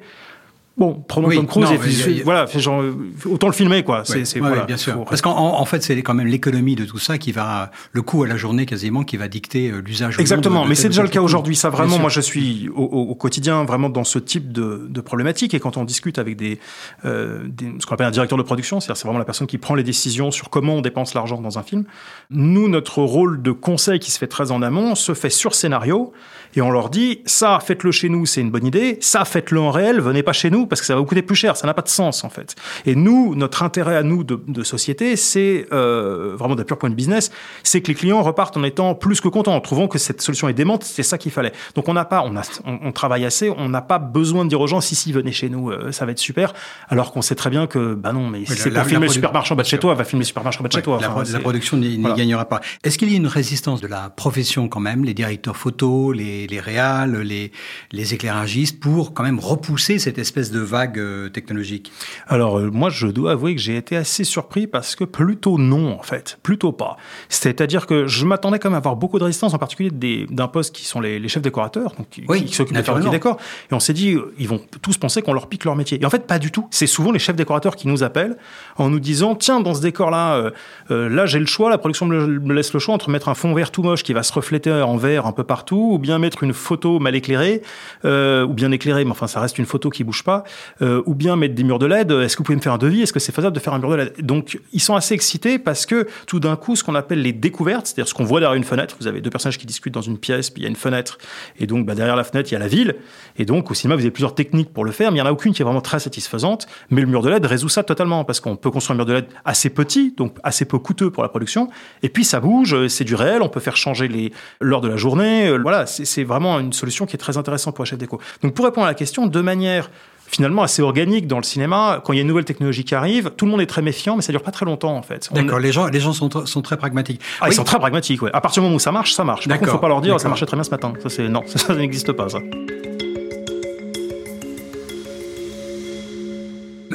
Bon, 0.78 1.04
prenons 1.06 1.28
Oui, 1.28 1.36
Tom 1.36 1.48
Cruise 1.48 1.66
non, 1.66 1.74
et 1.74 1.78
puis, 1.78 2.22
a- 2.22 2.24
voilà, 2.24 2.48
fait 2.48 2.60
genre, 2.62 2.82
autant 3.26 3.48
le 3.48 3.54
filmer 3.54 3.84
quoi. 3.84 4.04
C'est, 4.06 4.40
Ouais, 4.40 4.66
bien 4.66 4.78
sûr. 4.78 4.94
faut- 4.94 5.04
Parce 5.04 5.22
qu'en 5.22 5.36
en 5.38 5.66
fait, 5.66 5.84
c'est 5.84 6.02
quand 6.02 6.14
même 6.14 6.28
l'économie 6.28 6.76
de 6.76 6.86
tout 6.86 6.98
ça 6.98 7.18
qui 7.18 7.34
va, 7.34 7.72
le 7.92 8.02
coût 8.02 8.24
à 8.24 8.28
la 8.28 8.38
journée 8.38 8.66
quasiment, 8.66 9.04
qui 9.04 9.18
va 9.18 9.28
dicter 9.28 9.70
euh, 9.70 9.82
l'usage. 9.86 10.18
Exactement, 10.20 10.62
de- 10.62 10.66
de 10.66 10.70
mais 10.70 10.76
c'est 10.76 10.88
déjà 10.88 11.04
le 11.04 11.10
cas 11.10 11.22
aujourd'hui. 11.22 11.56
Ça, 11.58 11.70
vraiment, 11.70 12.00
moi, 12.00 12.10
je 12.10 12.22
suis 12.22 12.70
au, 12.74 12.84
au- 12.84 13.10
au 13.12 13.16
quotidien 13.16 13.64
vraiment 13.66 13.90
dans 13.90 14.06
ce 14.06 14.18
type 14.18 14.52
de, 14.54 14.88
de 14.90 15.02
problématique. 15.02 15.54
Et 15.54 15.60
quand 15.60 15.76
on 15.76 15.84
discute 15.84 16.18
avec 16.18 16.38
des, 16.38 16.58
euh, 17.06 17.44
des- 17.48 17.74
ce 17.80 17.86
qu'on 17.86 17.96
appelle 17.96 18.08
un 18.08 18.12
directeur 18.12 18.38
de 18.38 18.44
production, 18.44 18.80
c'est-à-dire 18.80 18.98
c'est 18.98 19.06
vraiment 19.08 19.20
la 19.20 19.26
personne 19.26 19.48
qui 19.48 19.58
prend 19.58 19.76
les 19.76 19.84
décisions 19.84 20.32
sur 20.32 20.50
comment 20.50 20.76
on 20.76 20.82
dépense 20.82 21.14
l'argent 21.14 21.42
dans 21.42 21.60
un 21.60 21.64
film. 21.64 21.84
Nous, 22.30 22.70
notre 22.70 23.00
rôle 23.04 23.42
de 23.42 23.52
conseil 23.52 24.00
qui 24.00 24.10
se 24.10 24.18
fait 24.18 24.28
très 24.28 24.52
en 24.52 24.62
amont 24.62 24.96
se 24.96 25.14
fait 25.14 25.30
sur 25.30 25.54
scénario, 25.54 26.14
et 26.56 26.62
on 26.62 26.72
leur 26.72 26.90
dit 26.90 27.20
ça, 27.26 27.60
faites-le 27.62 27.92
chez 27.92 28.10
nous, 28.10 28.26
c'est 28.26 28.42
une 28.42 28.52
bonne 28.52 28.66
idée. 28.66 28.98
Ça, 29.02 29.26
faites-le 29.26 29.60
en 29.60 29.72
réel, 29.72 30.00
venez 30.00 30.24
pas 30.24 30.34
chez 30.34 30.50
nous, 30.50 30.61
nous 30.62 30.68
parce 30.68 30.82
que 30.82 30.88
ça 30.88 30.94
va 30.94 31.00
vous 31.00 31.06
coûter 31.06 31.22
plus 31.22 31.36
cher. 31.36 31.56
Ça 31.58 31.68
n'a 31.68 31.74
pas 31.74 31.82
de 31.82 31.90
sens 31.90 32.24
en 32.24 32.30
fait. 32.30 32.56
Et 32.86 32.96
nous, 32.96 33.36
notre 33.36 33.64
intérêt 33.64 33.96
à 33.98 34.04
nous 34.04 34.24
de, 34.24 34.40
de 34.48 34.64
société, 34.64 35.16
c'est 35.16 35.68
euh, 35.72 36.36
vraiment 36.38 36.56
d'un 36.56 36.64
pur 36.64 36.78
point 36.78 36.90
de 36.90 36.96
business, 36.96 37.32
c'est 37.64 37.82
que 37.82 37.88
les 37.88 37.96
clients 37.96 38.22
repartent 38.22 38.58
en 38.58 38.64
étant 38.64 38.96
plus 38.96 39.22
que 39.22 39.28
contents, 39.28 39.56
en 39.56 39.62
trouvant 39.62 39.88
que 39.88 39.98
cette 39.98 40.22
solution 40.22 40.48
est 40.50 40.54
démente. 40.54 40.84
C'est 40.84 41.04
ça 41.04 41.18
qu'il 41.18 41.32
fallait. 41.32 41.52
Donc 41.76 41.88
on 41.90 41.94
n'a 41.94 42.06
pas, 42.06 42.24
on, 42.26 42.36
a, 42.36 42.42
on, 42.66 42.80
on, 42.84 42.92
travaille 42.92 43.26
assez, 43.26 43.50
on 43.50 43.70
n'a 43.70 43.82
pas 43.82 44.00
besoin 44.00 44.46
de 44.46 44.50
dire 44.50 44.62
aux 44.62 44.68
gens 44.68 44.82
si 44.82 44.96
si 44.96 45.12
venez 45.12 45.32
chez 45.32 45.50
nous, 45.50 45.70
euh, 45.72 45.92
ça 45.92 46.06
va 46.06 46.12
être 46.12 46.20
super. 46.20 46.54
Alors 46.90 47.12
qu'on 47.12 47.22
sait 47.22 47.36
très 47.36 47.50
bien 47.50 47.68
que 47.68 47.94
bah 47.96 48.14
non, 48.14 48.28
mais 48.28 48.46
si 48.46 48.54
c'est 48.56 48.72
pour 48.72 48.84
filmer 48.86 49.08
le 49.08 49.12
supermarché 49.14 49.54
en 49.54 49.58
bas 49.58 49.64
de 49.64 49.68
chez 49.68 49.80
toi, 49.80 49.94
va 49.96 50.04
filmer 50.04 50.22
le 50.24 50.28
supermarché 50.28 50.60
en 50.60 50.64
bas 50.64 50.70
de 50.70 50.74
chez 50.74 50.82
toi. 50.82 51.00
La, 51.02 51.10
Enfin, 51.12 51.20
la 51.20 51.26
c'est- 51.26 51.40
production 51.40 51.78
n'y 51.78 51.98
voilà. 51.98 52.16
gagnera 52.16 52.46
pas. 52.46 52.62
Est-ce 52.84 52.98
qu'il 52.98 53.10
y 53.12 53.14
a 53.14 53.18
une 53.18 53.28
résistance 53.28 53.82
de 53.82 53.88
la 53.88 54.10
profession 54.10 54.68
quand 54.70 54.80
même, 54.80 55.04
les 55.04 55.14
directeurs 55.14 55.58
photo, 55.58 56.12
les, 56.12 56.48
les 56.48 56.60
réals, 56.60 57.22
les, 57.22 57.52
les 57.92 58.14
éclairagistes, 58.14 58.80
pour 58.80 59.14
quand 59.14 59.24
même 59.24 59.40
repousser 59.40 60.00
cette 60.00 60.18
espèce 60.18 60.51
de 60.52 60.60
vague 60.60 61.00
euh, 61.00 61.30
technologique 61.30 61.92
Alors 62.28 62.60
euh, 62.60 62.70
moi, 62.72 62.90
je 62.90 63.08
dois 63.08 63.32
avouer 63.32 63.56
que 63.56 63.62
j'ai 63.62 63.76
été 63.78 63.96
assez 63.98 64.24
surpris 64.24 64.68
parce 64.68 64.96
que 64.96 65.04
plutôt 65.04 65.58
non, 65.58 65.98
en 65.98 66.04
fait, 66.04 66.38
plutôt 66.44 66.72
pas. 66.72 66.98
C'est-à-dire 67.30 67.86
que 67.88 68.08
je 68.08 68.26
m'attendais 68.26 68.60
quand 68.60 68.70
même 68.70 68.76
à 68.76 68.78
avoir 68.78 68.96
beaucoup 68.96 69.20
de 69.20 69.24
résistance, 69.24 69.54
en 69.54 69.58
particulier 69.58 69.90
des- 69.92 70.26
d'un 70.30 70.48
poste 70.48 70.76
qui 70.76 70.86
sont 70.86 71.00
les, 71.02 71.20
les 71.20 71.28
chefs 71.28 71.42
décorateurs, 71.44 71.94
donc 71.98 72.10
qui, 72.10 72.24
Oui, 72.28 72.46
qui 72.46 72.54
s'occupent 72.56 72.76
de 72.78 72.82
faire 72.82 72.96
décors. 73.12 73.38
Et 73.72 73.74
on 73.74 73.80
s'est 73.80 73.94
dit, 73.94 74.14
euh, 74.16 74.34
ils 74.38 74.48
vont 74.48 74.62
tous 74.82 74.98
penser 74.98 75.22
qu'on 75.22 75.34
leur 75.34 75.48
pique 75.48 75.66
leur 75.66 75.76
métier. 75.76 76.02
Et 76.02 76.06
en 76.06 76.10
fait, 76.10 76.28
pas 76.28 76.40
du 76.40 76.52
tout. 76.52 76.68
C'est 76.72 76.88
souvent 76.88 77.12
les 77.12 77.20
chefs 77.20 77.36
décorateurs 77.36 77.76
qui 77.76 77.88
nous 77.88 78.04
appellent 78.04 78.38
en 78.78 78.90
nous 78.90 79.00
disant, 79.00 79.36
tiens, 79.36 79.60
dans 79.60 79.74
ce 79.74 79.82
décor-là, 79.82 80.36
euh, 80.36 80.52
euh, 80.92 81.10
là 81.10 81.26
j'ai 81.26 81.40
le 81.40 81.46
choix, 81.46 81.70
la 81.70 81.78
production 81.78 82.06
me, 82.06 82.26
me 82.40 82.54
laisse 82.54 82.74
le 82.74 82.80
choix 82.80 82.94
entre 82.96 83.10
mettre 83.10 83.30
un 83.30 83.34
fond 83.36 83.54
vert 83.54 83.72
tout 83.72 83.84
moche 83.84 84.04
qui 84.04 84.14
va 84.14 84.24
se 84.24 84.34
refléter 84.34 84.72
en 84.72 84.98
vert 84.98 85.26
un 85.26 85.32
peu 85.32 85.44
partout, 85.44 85.92
ou 85.94 85.98
bien 86.00 86.20
mettre 86.20 86.44
une 86.44 86.54
photo 86.54 87.00
mal 87.00 87.16
éclairée, 87.16 87.62
euh, 88.06 88.46
ou 88.46 88.54
bien 88.54 88.72
éclairée, 88.72 89.06
mais 89.06 89.12
enfin 89.12 89.28
ça 89.28 89.40
reste 89.40 89.58
une 89.58 89.66
photo 89.66 89.90
qui 89.90 90.04
bouge 90.04 90.24
pas, 90.24 90.41
euh, 90.82 91.02
ou 91.06 91.16
bien 91.16 91.36
mettre 91.36 91.56
des 91.56 91.64
murs 91.64 91.80
de 91.80 91.86
LED. 91.86 92.12
Est-ce 92.12 92.36
que 92.36 92.40
vous 92.40 92.46
pouvez 92.46 92.56
me 92.56 92.62
faire 92.62 92.74
un 92.74 92.78
devis? 92.78 93.02
Est-ce 93.02 93.14
que 93.14 93.20
c'est 93.20 93.32
faisable 93.32 93.56
de 93.56 93.60
faire 93.60 93.74
un 93.74 93.80
mur 93.80 93.90
de 93.92 93.96
LED? 93.96 94.26
Donc 94.26 94.60
ils 94.74 94.82
sont 94.82 94.96
assez 94.96 95.14
excités 95.14 95.60
parce 95.60 95.86
que 95.86 96.08
tout 96.28 96.40
d'un 96.40 96.56
coup, 96.56 96.76
ce 96.76 96.84
qu'on 96.84 96.96
appelle 96.96 97.22
les 97.22 97.34
découvertes, 97.34 97.88
c'est-à-dire 97.88 98.08
ce 98.08 98.14
qu'on 98.14 98.24
voit 98.24 98.40
derrière 98.40 98.58
une 98.58 98.64
fenêtre, 98.64 98.96
vous 99.00 99.08
avez 99.08 99.22
deux 99.22 99.30
personnages 99.30 99.58
qui 99.58 99.66
discutent 99.66 99.94
dans 99.94 100.02
une 100.02 100.18
pièce, 100.18 100.50
puis 100.50 100.62
il 100.62 100.64
y 100.64 100.68
a 100.68 100.70
une 100.70 100.76
fenêtre, 100.76 101.18
et 101.60 101.68
donc 101.68 101.86
bah, 101.86 101.96
derrière 101.96 102.16
la 102.16 102.24
fenêtre 102.24 102.50
il 102.52 102.54
y 102.54 102.56
a 102.56 102.60
la 102.60 102.68
ville, 102.68 102.96
et 103.38 103.46
donc 103.46 103.72
au 103.72 103.74
cinéma 103.74 103.96
vous 103.96 104.02
avez 104.02 104.12
plusieurs 104.12 104.36
techniques 104.36 104.74
pour 104.74 104.86
le 104.86 104.92
faire, 104.92 105.12
mais 105.12 105.18
il 105.18 105.22
n'y 105.22 105.28
en 105.28 105.30
a 105.30 105.32
aucune 105.32 105.54
qui 105.54 105.62
est 105.62 105.66
vraiment 105.66 105.82
très 105.82 106.00
satisfaisante. 106.00 106.68
Mais 106.90 107.02
le 107.02 107.08
mur 107.08 107.22
de 107.22 107.30
LED 107.30 107.46
résout 107.46 107.70
ça 107.70 107.84
totalement 107.84 108.24
parce 108.24 108.40
qu'on 108.40 108.56
peut 108.56 108.72
construire 108.72 108.96
un 108.96 108.98
mur 108.98 109.06
de 109.06 109.14
LED 109.14 109.28
assez 109.46 109.70
petit, 109.70 110.14
donc 110.16 110.38
assez 110.44 110.66
peu 110.66 110.80
coûteux 110.80 111.12
pour 111.12 111.24
la 111.24 111.30
production, 111.30 111.70
et 112.04 112.10
puis 112.10 112.26
ça 112.26 112.40
bouge, 112.40 112.74
euh, 112.74 112.88
c'est 112.88 113.04
du 113.04 113.16
réel, 113.16 113.42
on 113.42 113.50
peut 113.50 113.60
faire 113.60 113.78
changer 113.78 114.32
l'heure 114.60 114.82
de 114.82 114.88
la 114.88 114.98
journée. 114.98 115.48
euh, 115.48 115.58
Voilà, 115.62 115.86
c'est 115.86 116.24
vraiment 116.24 116.60
une 116.60 116.74
solution 116.74 117.06
qui 117.06 117.16
est 117.16 117.20
très 117.20 117.38
intéressante 117.38 117.76
pour 117.76 117.86
chef 117.86 117.98
déco. 118.00 118.20
Donc 118.42 118.54
pour 118.54 118.66
répondre 118.66 118.86
à 118.88 118.90
la 118.90 118.96
question, 118.96 119.28
de 119.28 119.42
manière 119.42 119.90
finalement 120.32 120.64
assez 120.64 120.82
organique 120.82 121.28
dans 121.28 121.38
le 121.38 121.44
cinéma, 121.44 122.02
quand 122.04 122.14
il 122.14 122.16
y 122.16 122.20
a 122.20 122.22
une 122.22 122.28
nouvelle 122.28 122.46
technologie 122.46 122.84
qui 122.86 122.96
arrive, 122.96 123.32
tout 123.36 123.46
le 123.46 123.52
monde 123.52 123.62
est 123.62 123.66
très 123.66 123.82
méfiant, 123.82 124.16
mais 124.16 124.22
ça 124.22 124.32
dure 124.32 124.42
pas 124.44 124.52
très 124.52 124.66
longtemps 124.66 124.96
en 124.96 125.02
fait. 125.02 125.30
On- 125.32 125.36
D'accord, 125.36 125.60
les 125.60 125.72
gens, 125.72 125.88
les 125.88 126.00
gens 126.00 126.14
sont, 126.14 126.28
tr- 126.30 126.46
sont 126.46 126.62
très 126.62 126.78
pragmatiques. 126.78 127.22
Ah, 127.40 127.46
Oui, 127.46 127.50
ils 127.52 127.56
sont 127.56 127.64
très 127.66 127.78
pragmatiques, 127.80 128.22
ouais. 128.22 128.32
À 128.34 128.40
partir 128.42 128.62
du 128.62 128.66
moment 128.66 128.78
où 128.78 128.80
ça 128.80 128.92
marche, 128.92 129.14
ça 129.14 129.24
marche. 129.24 129.48
Par 129.48 129.60
contre, 129.60 129.72
faut 129.72 129.78
pas 129.80 129.88
leur 129.90 130.02
dire, 130.02 130.20
ça 130.20 130.30
marchait 130.30 130.46
très 130.46 130.56
bien 130.58 130.64
ce 130.64 130.72
matin. 130.72 130.94
Ça, 131.04 131.10
c'est, 131.10 131.28
non, 131.28 131.44
ça, 131.48 131.60
ça 131.68 131.76
n'existe 131.76 132.12
pas, 132.14 132.30
ça. 132.30 132.40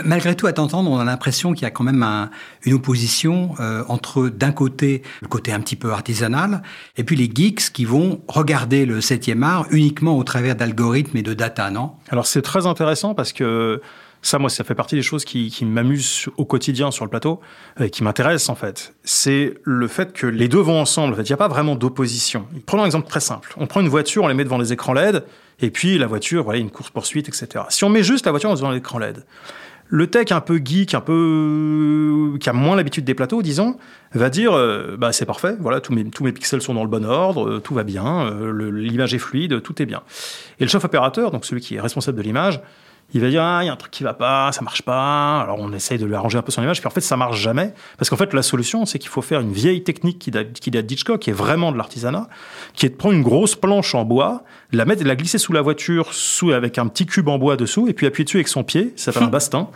Malgré 0.07 0.35
tout, 0.37 0.47
à 0.47 0.53
t'entendre, 0.53 0.91
on 0.91 0.99
a 0.99 1.05
l'impression 1.05 1.53
qu'il 1.53 1.63
y 1.63 1.67
a 1.67 1.71
quand 1.71 1.85
même 1.85 2.03
un- 2.03 2.31
une 2.65 2.75
opposition 2.75 3.55
euh, 3.61 3.83
entre, 3.89 4.29
d'un 4.29 4.53
côté, 4.53 5.03
le 5.21 5.29
côté 5.29 5.53
un 5.53 5.61
petit 5.61 5.77
peu 5.77 5.93
artisanal, 5.93 6.63
et 6.97 7.05
puis 7.05 7.17
les 7.17 7.29
geeks 7.33 7.73
qui 7.73 7.85
vont 7.85 8.21
regarder 8.29 8.87
le 8.87 9.01
septième 9.01 9.43
art 9.43 9.67
uniquement 9.71 10.17
au 10.17 10.23
travers 10.25 10.55
d'algorithmes 10.55 11.17
et 11.17 11.23
de 11.23 11.35
data, 11.35 11.71
non? 11.71 11.93
Alors, 12.09 12.27
c'est 12.27 12.43
très 12.43 12.67
intéressant 12.67 13.15
parce 13.15 13.33
que 13.33 13.81
ça, 14.23 14.39
moi, 14.39 14.49
ça 14.51 14.65
fait 14.65 14.75
partie 14.75 14.95
des 14.97 15.03
choses 15.03 15.25
qui, 15.25 15.51
qui 15.51 15.65
m'amusent 15.65 16.27
au 16.37 16.45
quotidien 16.45 16.91
sur 16.91 17.05
le 17.05 17.11
plateau 17.11 17.41
et 17.81 17.91
qui 17.91 18.03
m'intéressent, 18.03 18.49
en 18.49 18.55
fait. 18.57 18.95
C'est 19.05 19.55
le 19.65 19.87
fait 19.89 20.13
que 20.13 20.27
les 20.27 20.49
deux 20.49 20.59
vont 20.61 20.81
ensemble. 20.81 21.15
En 21.15 21.17
fait, 21.17 21.23
il 21.23 21.31
n'y 21.31 21.35
a 21.35 21.37
pas 21.37 21.49
vraiment 21.49 21.77
d'opposition. 21.77 22.47
Prenons 22.65 22.83
un 22.83 22.87
exemple 22.87 23.09
très 23.09 23.21
simple. 23.21 23.55
On 23.57 23.67
prend 23.67 23.81
une 23.81 23.89
voiture, 23.89 24.25
on 24.25 24.29
les 24.29 24.35
met 24.35 24.45
devant 24.45 24.59
les 24.59 24.73
écrans 24.73 24.95
LED, 24.95 25.25
et 25.61 25.71
puis 25.71 25.97
la 25.99 26.07
voiture, 26.07 26.45
voilà, 26.45 26.59
une 26.59 26.71
course-poursuite, 26.71 27.29
etc. 27.29 27.65
Si 27.71 27.85
on 27.85 27.89
met 27.89 28.03
juste 28.03 28.25
la 28.27 28.33
voiture 28.33 28.53
devant 28.55 28.71
l'écran 28.71 28.99
LED, 28.99 29.25
le 29.89 30.07
tech 30.09 30.33
un 30.33 30.41
peu 30.41 30.61
geek, 30.63 30.95
un 30.95 31.01
peu 31.01 32.37
qui 32.41 32.49
a 32.49 32.53
moins 32.53 32.77
l'habitude 32.77 33.05
des 33.05 33.15
plateaux, 33.15 33.43
disons, 33.43 33.77
va 34.15 34.31
dire 34.31 34.53
euh, 34.53 34.97
bah 34.99 35.13
c'est 35.13 35.27
parfait, 35.27 35.57
voilà 35.61 35.81
tous 35.81 35.93
mes 35.93 36.33
pixels 36.33 36.63
sont 36.63 36.75
dans 36.75 36.83
le 36.83 36.91
bon 36.91 37.05
ordre, 37.05 37.49
euh, 37.49 37.61
tout 37.61 37.75
va 37.75 37.85
bien, 37.85 38.27
euh, 38.27 38.71
l'image 38.71 39.15
est 39.15 39.19
fluide, 39.19 39.63
tout 39.63 39.81
est 39.81 39.87
bien. 39.87 40.03
Et 40.59 40.65
le 40.65 40.71
chef 40.71 40.85
opérateur, 40.85 41.31
donc 41.31 41.45
celui 41.45 41.61
qui 41.61 41.77
est 41.77 41.81
responsable 41.81 42.19
de 42.19 42.23
l'image, 42.23 42.61
il 43.15 43.21
va 43.21 43.29
dire 43.29 43.43
ah 43.43 43.61
il 43.63 43.67
y 43.67 43.69
a 43.69 43.73
un 43.73 43.77
truc 43.77 43.93
qui 43.93 44.03
va 44.03 44.15
pas, 44.15 44.51
ça 44.53 44.63
marche 44.63 44.83
pas. 44.83 45.41
Alors 45.41 45.59
on 45.61 45.73
essaye 45.73 45.99
de 45.99 46.05
lui 46.05 46.15
arranger 46.15 46.39
un 46.39 46.43
peu 46.43 46.53
son 46.53 46.63
image, 46.63 46.81
puis 46.81 46.87
en 46.87 46.91
fait 46.91 47.01
ça 47.01 47.17
marche 47.17 47.41
jamais 47.41 47.73
parce 47.99 48.11
qu'en 48.11 48.17
fait 48.17 48.33
la 48.35 48.43
solution 48.43 48.85
c'est 48.85 48.99
qu'il 48.99 49.11
faut 49.11 49.23
faire 49.23 49.41
une 49.41 49.53
vieille 49.53 49.83
technique 49.83 50.19
qui 50.19 50.31
date, 50.31 50.55
qui 50.55 50.71
date 50.71 50.87
d'Hitchcock, 50.87 51.21
qui 51.21 51.31
est 51.31 51.35
vraiment 51.35 51.73
de 51.73 51.79
l'artisanat, 51.79 52.29
qui 52.75 52.87
est 52.87 52.91
de 52.91 52.97
prendre 52.97 53.15
une 53.15 53.23
grosse 53.23 53.55
planche 53.55 53.95
en 53.95 54.05
bois, 54.05 54.45
la 54.73 54.85
mettre, 54.85 55.05
la 55.05 55.17
glisser 55.17 55.39
sous 55.39 55.53
la 55.53 55.63
voiture, 55.63 56.13
sous 56.13 56.53
avec 56.53 56.79
un 56.79 56.89
petit 56.89 57.07
cube 57.07 57.29
en 57.29 57.39
bois 57.39 57.57
dessous, 57.57 57.89
et 57.89 57.93
puis 57.93 58.07
appuyer 58.07 58.25
dessus 58.25 58.39
avec 58.39 58.49
son 58.49 58.65
pied, 58.65 58.93
ça 58.97 59.13
s'appelle 59.13 59.29
un 59.29 59.31
bastin, 59.31 59.69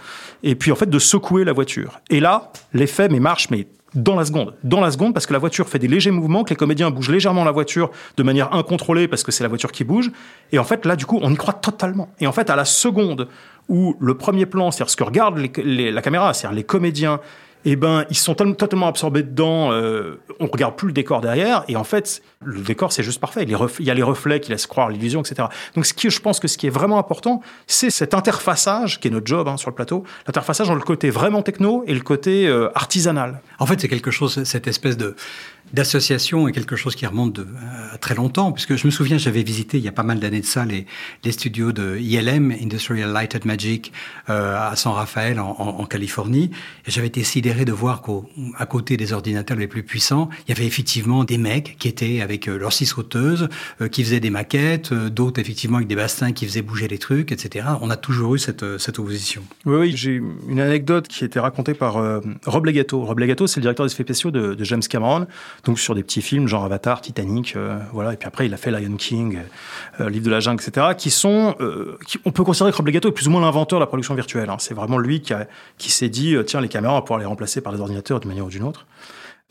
et 0.43 0.55
puis 0.55 0.73
en 0.73 0.77
fait 0.77 0.91
de 0.91 0.99
secouer 0.99 1.45
la 1.45 1.53
voiture. 1.53 2.01
Et 2.11 2.21
là 2.21 2.53
l'effet 2.73 3.09
mais 3.09 3.21
marche 3.21 3.51
mais 3.51 3.67
dans 3.95 4.15
la 4.17 4.25
seconde, 4.25 4.55
dans 4.63 4.81
la 4.81 4.91
seconde, 4.91 5.15
parce 5.15 5.27
que 5.27 5.33
la 5.33 5.39
voiture 5.39 5.69
fait 5.69 5.79
des 5.79 5.89
légers 5.89 6.11
mouvements, 6.13 6.45
que 6.45 6.51
les 6.51 6.57
comédiens 6.57 6.91
bougent 6.91 7.11
légèrement 7.11 7.45
la 7.45 7.51
voiture 7.51 7.91
de 8.17 8.23
manière 8.23 8.55
incontrôlée, 8.55 9.09
parce 9.09 9.23
que 9.25 9.33
c'est 9.33 9.43
la 9.43 9.49
voiture 9.49 9.73
qui 9.73 9.83
bouge. 9.85 10.11
Et 10.53 10.59
en 10.59 10.65
fait, 10.65 10.87
là, 10.87 10.95
du 10.97 11.07
coup, 11.07 11.19
on 11.23 11.33
y 11.33 11.37
croit 11.37 11.55
totalement. 11.55 12.09
Et 12.21 12.27
en 12.27 12.33
fait, 12.33 12.51
à 12.51 12.57
la 12.57 12.65
seconde 12.65 13.29
où 13.69 13.97
le 14.01 14.17
premier 14.17 14.47
plan, 14.47 14.71
c'est-à-dire 14.71 14.91
ce 14.91 14.97
que 14.97 15.05
regarde 15.05 15.39
les- 15.39 15.53
les- 15.65 15.93
la 15.93 16.03
caméra, 16.03 16.33
c'est-à-dire 16.35 16.57
les 16.57 16.65
comédiens, 16.65 17.21
eh 17.65 17.77
ben, 17.77 18.05
ils 18.11 18.17
sont 18.17 18.35
totalement 18.35 18.87
absorbés 18.87 19.23
dedans. 19.23 19.73
Euh, 19.73 20.21
on 20.39 20.47
regarde 20.47 20.77
plus 20.77 20.89
le 20.89 20.93
décor 20.93 21.21
derrière, 21.21 21.65
et 21.69 21.77
en 21.77 21.85
fait, 21.85 22.23
le 22.43 22.61
décor 22.61 22.93
c'est 22.93 23.03
juste 23.03 23.21
parfait. 23.21 23.43
Il 23.45 23.87
y 23.87 23.91
a 23.91 23.95
les 23.95 24.03
reflets 24.03 24.41
qui 24.41 24.51
laissent 24.51 24.67
croire 24.67 24.89
l'illusion, 24.89 25.21
etc. 25.21 25.49
Donc, 25.75 25.85
ce 25.85 25.93
qui, 25.93 26.09
je 26.11 26.21
pense 26.21 26.41
que 26.41 26.49
ce 26.49 26.57
qui 26.57 26.67
est 26.67 26.71
vraiment 26.71 26.99
important, 26.99 27.43
c'est 27.67 27.91
cet 27.91 28.15
interfaçage 28.15 29.01
qui 29.01 29.09
est 29.09 29.11
notre 29.11 29.27
job 29.27 29.49
hein, 29.49 29.57
sur 29.57 29.71
le 29.71 29.75
plateau, 29.75 30.05
l'interfaçage 30.27 30.69
dans 30.69 30.75
le 30.75 30.81
côté 30.81 31.11
vraiment 31.11 31.43
techno 31.43 31.85
et 31.87 31.95
le 31.95 32.01
côté 32.01 32.49
euh, 32.49 32.71
artisanal. 32.75 33.41
En 33.59 33.67
fait, 33.67 33.81
c'est 33.81 33.89
quelque 33.89 34.11
chose, 34.11 34.45
cette 34.45 34.67
espèce 34.67 34.97
de 34.97 35.15
d'association 35.73 36.49
est 36.49 36.53
quelque 36.53 36.75
chose 36.75 36.97
qui 36.97 37.07
remonte 37.07 37.33
de, 37.35 37.43
euh, 37.43 37.97
très 38.01 38.15
longtemps, 38.15 38.51
puisque 38.51 38.75
je 38.75 38.87
me 38.87 38.91
souviens, 38.91 39.19
j'avais 39.19 39.43
visité 39.43 39.79
il 39.79 39.85
y 39.85 39.89
a 39.89 39.93
pas 39.93 40.03
mal 40.03 40.19
d'années 40.19 40.41
de 40.41 40.47
ça 40.47 40.65
les, 40.65 40.87
studios 41.31 41.71
de 41.71 41.97
ILM, 41.97 42.51
Industrial 42.51 43.13
Lighted 43.13 43.45
Magic, 43.45 43.93
euh, 44.29 44.59
à 44.59 44.75
San 44.75 44.93
Rafael, 44.93 45.39
en 45.39 45.85
Californie, 45.87 46.51
et 46.87 46.91
j'avais 46.91 47.07
été 47.07 47.23
sidéré 47.23 47.50
de 47.51 47.73
voir 47.73 48.03
qu'à 48.03 48.67
côté 48.67 48.97
des 48.97 49.13
ordinateurs 49.13 49.57
les 49.57 49.67
plus 49.67 49.83
puissants, 49.83 50.29
il 50.47 50.55
y 50.55 50.59
avait 50.59 50.67
effectivement 50.67 51.25
des 51.25 51.39
mecs 51.39 51.77
qui 51.79 51.89
étaient 51.89 52.21
avec 52.21 52.49
euh, 52.49 52.57
leurs 52.57 52.73
scie 52.73 52.87
sauteuses, 52.87 53.49
euh, 53.81 53.89
qui 53.89 54.05
faisaient 54.05 54.21
des 54.21 54.31
maquettes, 54.31 54.93
euh, 54.93 55.11
d'autres 55.11 55.41
effectivement 55.41 55.79
avec 55.79 55.89
des 55.89 55.97
bastins 55.97 56.33
qui 56.33 56.47
faisaient 56.47 56.63
bouger 56.63 56.89
les 56.89 56.99
trucs, 56.99 57.33
etc. 57.33 57.67
On 57.81 57.91
a 57.91 57.97
toujours 57.97 58.37
eu 58.37 58.39
cette, 58.39 58.79
cette 58.79 58.99
opposition. 58.99 59.43
Oui, 59.67 59.93
j'ai 59.97 60.23
une 60.49 60.61
anecdote 60.61 61.09
qui 61.09 61.25
a 61.25 61.27
été 61.27 61.41
racontée 61.41 61.75
par 61.75 61.95
Rob 62.47 62.67
Legato. 62.67 63.05
Rob 63.05 63.19
Legato, 63.19 63.47
c'est 63.47 63.61
le 63.61 63.63
directeur 63.63 63.87
des 63.87 63.93
effets 63.93 64.05
spéciaux 64.05 64.31
de, 64.31 64.57
James 64.65 64.83
Cameron, 64.83 65.27
donc 65.65 65.79
sur 65.79 65.95
des 65.95 66.03
petits 66.03 66.23
films 66.23 66.47
genre 66.47 66.65
Avatar, 66.65 67.01
Titanic, 67.01 67.57
voilà. 67.93 68.13
Et 68.13 68.17
puis 68.17 68.29
après, 68.29 68.47
il 68.47 68.55
a 68.55 68.57
fait 68.57 68.71
Lion 68.71 68.97
King, 68.97 69.39
euh, 70.01 70.09
Livre 70.09 70.27
de 70.27 70.31
la 70.31 70.41
jungle, 70.41 70.63
etc. 70.63 70.89
Qui 70.97 71.11
sont, 71.11 71.57
on 72.25 72.31
peut 72.31 72.45
considérer 72.45 72.71
que 72.71 72.77
Rob 72.77 72.87
Legato 72.87 73.09
est 73.09 73.13
plus 73.13 73.27
ou 73.27 73.31
moins 73.31 73.41
l'inventeur 73.41 73.79
de 73.79 73.83
la 73.83 73.87
production 73.87 74.15
virtuelle. 74.15 74.51
hein. 74.51 74.57
C'est 74.59 74.75
vraiment 74.75 74.99
lui 74.99 75.21
qui, 75.21 75.91
s'est 75.91 76.09
dit, 76.09 76.37
tiens, 76.47 76.61
les 76.61 76.69
caméras, 76.69 76.95
on 76.95 76.99
va 76.99 77.03
pouvoir 77.03 77.19
les 77.19 77.27
remplacer 77.27 77.40
par 77.61 77.73
des 77.73 77.81
ordinateurs 77.81 78.21
d'une 78.21 78.29
manière 78.29 78.47
ou 78.47 78.51
d'une 78.51 78.63
autre. 78.63 78.87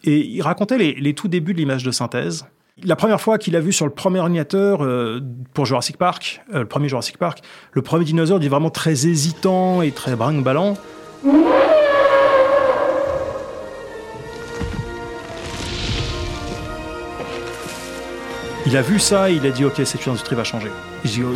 Et 0.03 0.19
il 0.19 0.41
racontait 0.41 0.77
les, 0.77 0.93
les 0.93 1.13
tout 1.13 1.27
débuts 1.27 1.53
de 1.53 1.59
l'image 1.59 1.83
de 1.83 1.91
synthèse. 1.91 2.45
La 2.83 2.95
première 2.95 3.19
fois 3.19 3.37
qu'il 3.37 3.55
a 3.55 3.59
vu 3.59 3.73
sur 3.73 3.85
le 3.85 3.91
premier 3.91 4.19
ordinateur 4.19 4.83
euh, 4.83 5.19
pour 5.53 5.65
Jurassic 5.65 5.97
Park, 5.97 6.41
euh, 6.53 6.59
le 6.59 6.65
premier 6.65 6.87
Jurassic 6.87 7.17
Park, 7.17 7.41
le 7.73 7.81
premier 7.81 8.05
dinosaure 8.05 8.39
dit 8.39 8.47
vraiment 8.47 8.69
très 8.69 9.05
hésitant 9.05 9.81
et 9.81 9.91
très 9.91 10.15
brinque-ballant. 10.15 10.75
Il 18.69 18.77
a 18.77 18.83
vu 18.83 18.99
ça 18.99 19.31
et 19.31 19.33
il 19.33 19.47
a 19.47 19.49
dit 19.49 19.65
ok 19.65 19.81
cette 19.83 20.07
industrie 20.07 20.35
va 20.35 20.43
changer. 20.43 20.69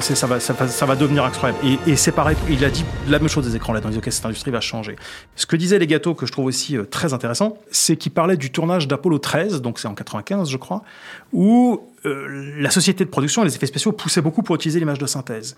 Ça, 0.02 0.28
va, 0.28 0.40
ça, 0.40 0.86
va, 0.86 0.96
devenir 0.96 1.26
incroyable. 1.26 1.58
Et, 1.66 1.80
et 1.90 1.96
c'est 1.96 2.12
pareil, 2.12 2.38
il 2.48 2.64
a 2.64 2.70
dit 2.70 2.86
la 3.08 3.18
même 3.18 3.28
chose 3.28 3.44
des 3.44 3.56
écrans 3.56 3.74
là. 3.74 3.82
Il 3.84 3.90
dit 3.90 3.98
ok 3.98 4.08
cette 4.12 4.28
industrie 4.28 4.52
va 4.52 4.62
changer. 4.62 4.98
Ce 5.36 5.48
que 5.48 5.56
disait 5.56 5.80
les 5.80 5.88
gâteaux 5.88 6.14
que 6.14 6.28
je 6.28 6.32
trouve 6.32 6.46
aussi 6.46 6.78
euh, 6.78 6.84
très 6.84 7.12
intéressant, 7.12 7.58
c'est 7.72 7.98
qu'il 7.98 8.12
parlait 8.12 8.38
du 8.38 8.52
tournage 8.52 8.88
d'Apollo 8.88 9.18
13, 9.18 9.64
donc 9.64 9.80
c'est 9.80 9.88
en 9.88 9.96
95 9.96 10.48
je 10.48 10.58
crois, 10.58 10.84
où 11.32 11.82
euh, 12.06 12.54
la 12.60 12.70
société 12.70 13.04
de 13.04 13.10
production 13.10 13.42
et 13.42 13.46
les 13.46 13.56
effets 13.56 13.66
spéciaux 13.66 13.94
poussaient 13.94 14.22
beaucoup 14.22 14.44
pour 14.44 14.56
utiliser 14.56 14.78
l'image 14.78 15.00
de 15.00 15.08
synthèse. 15.08 15.56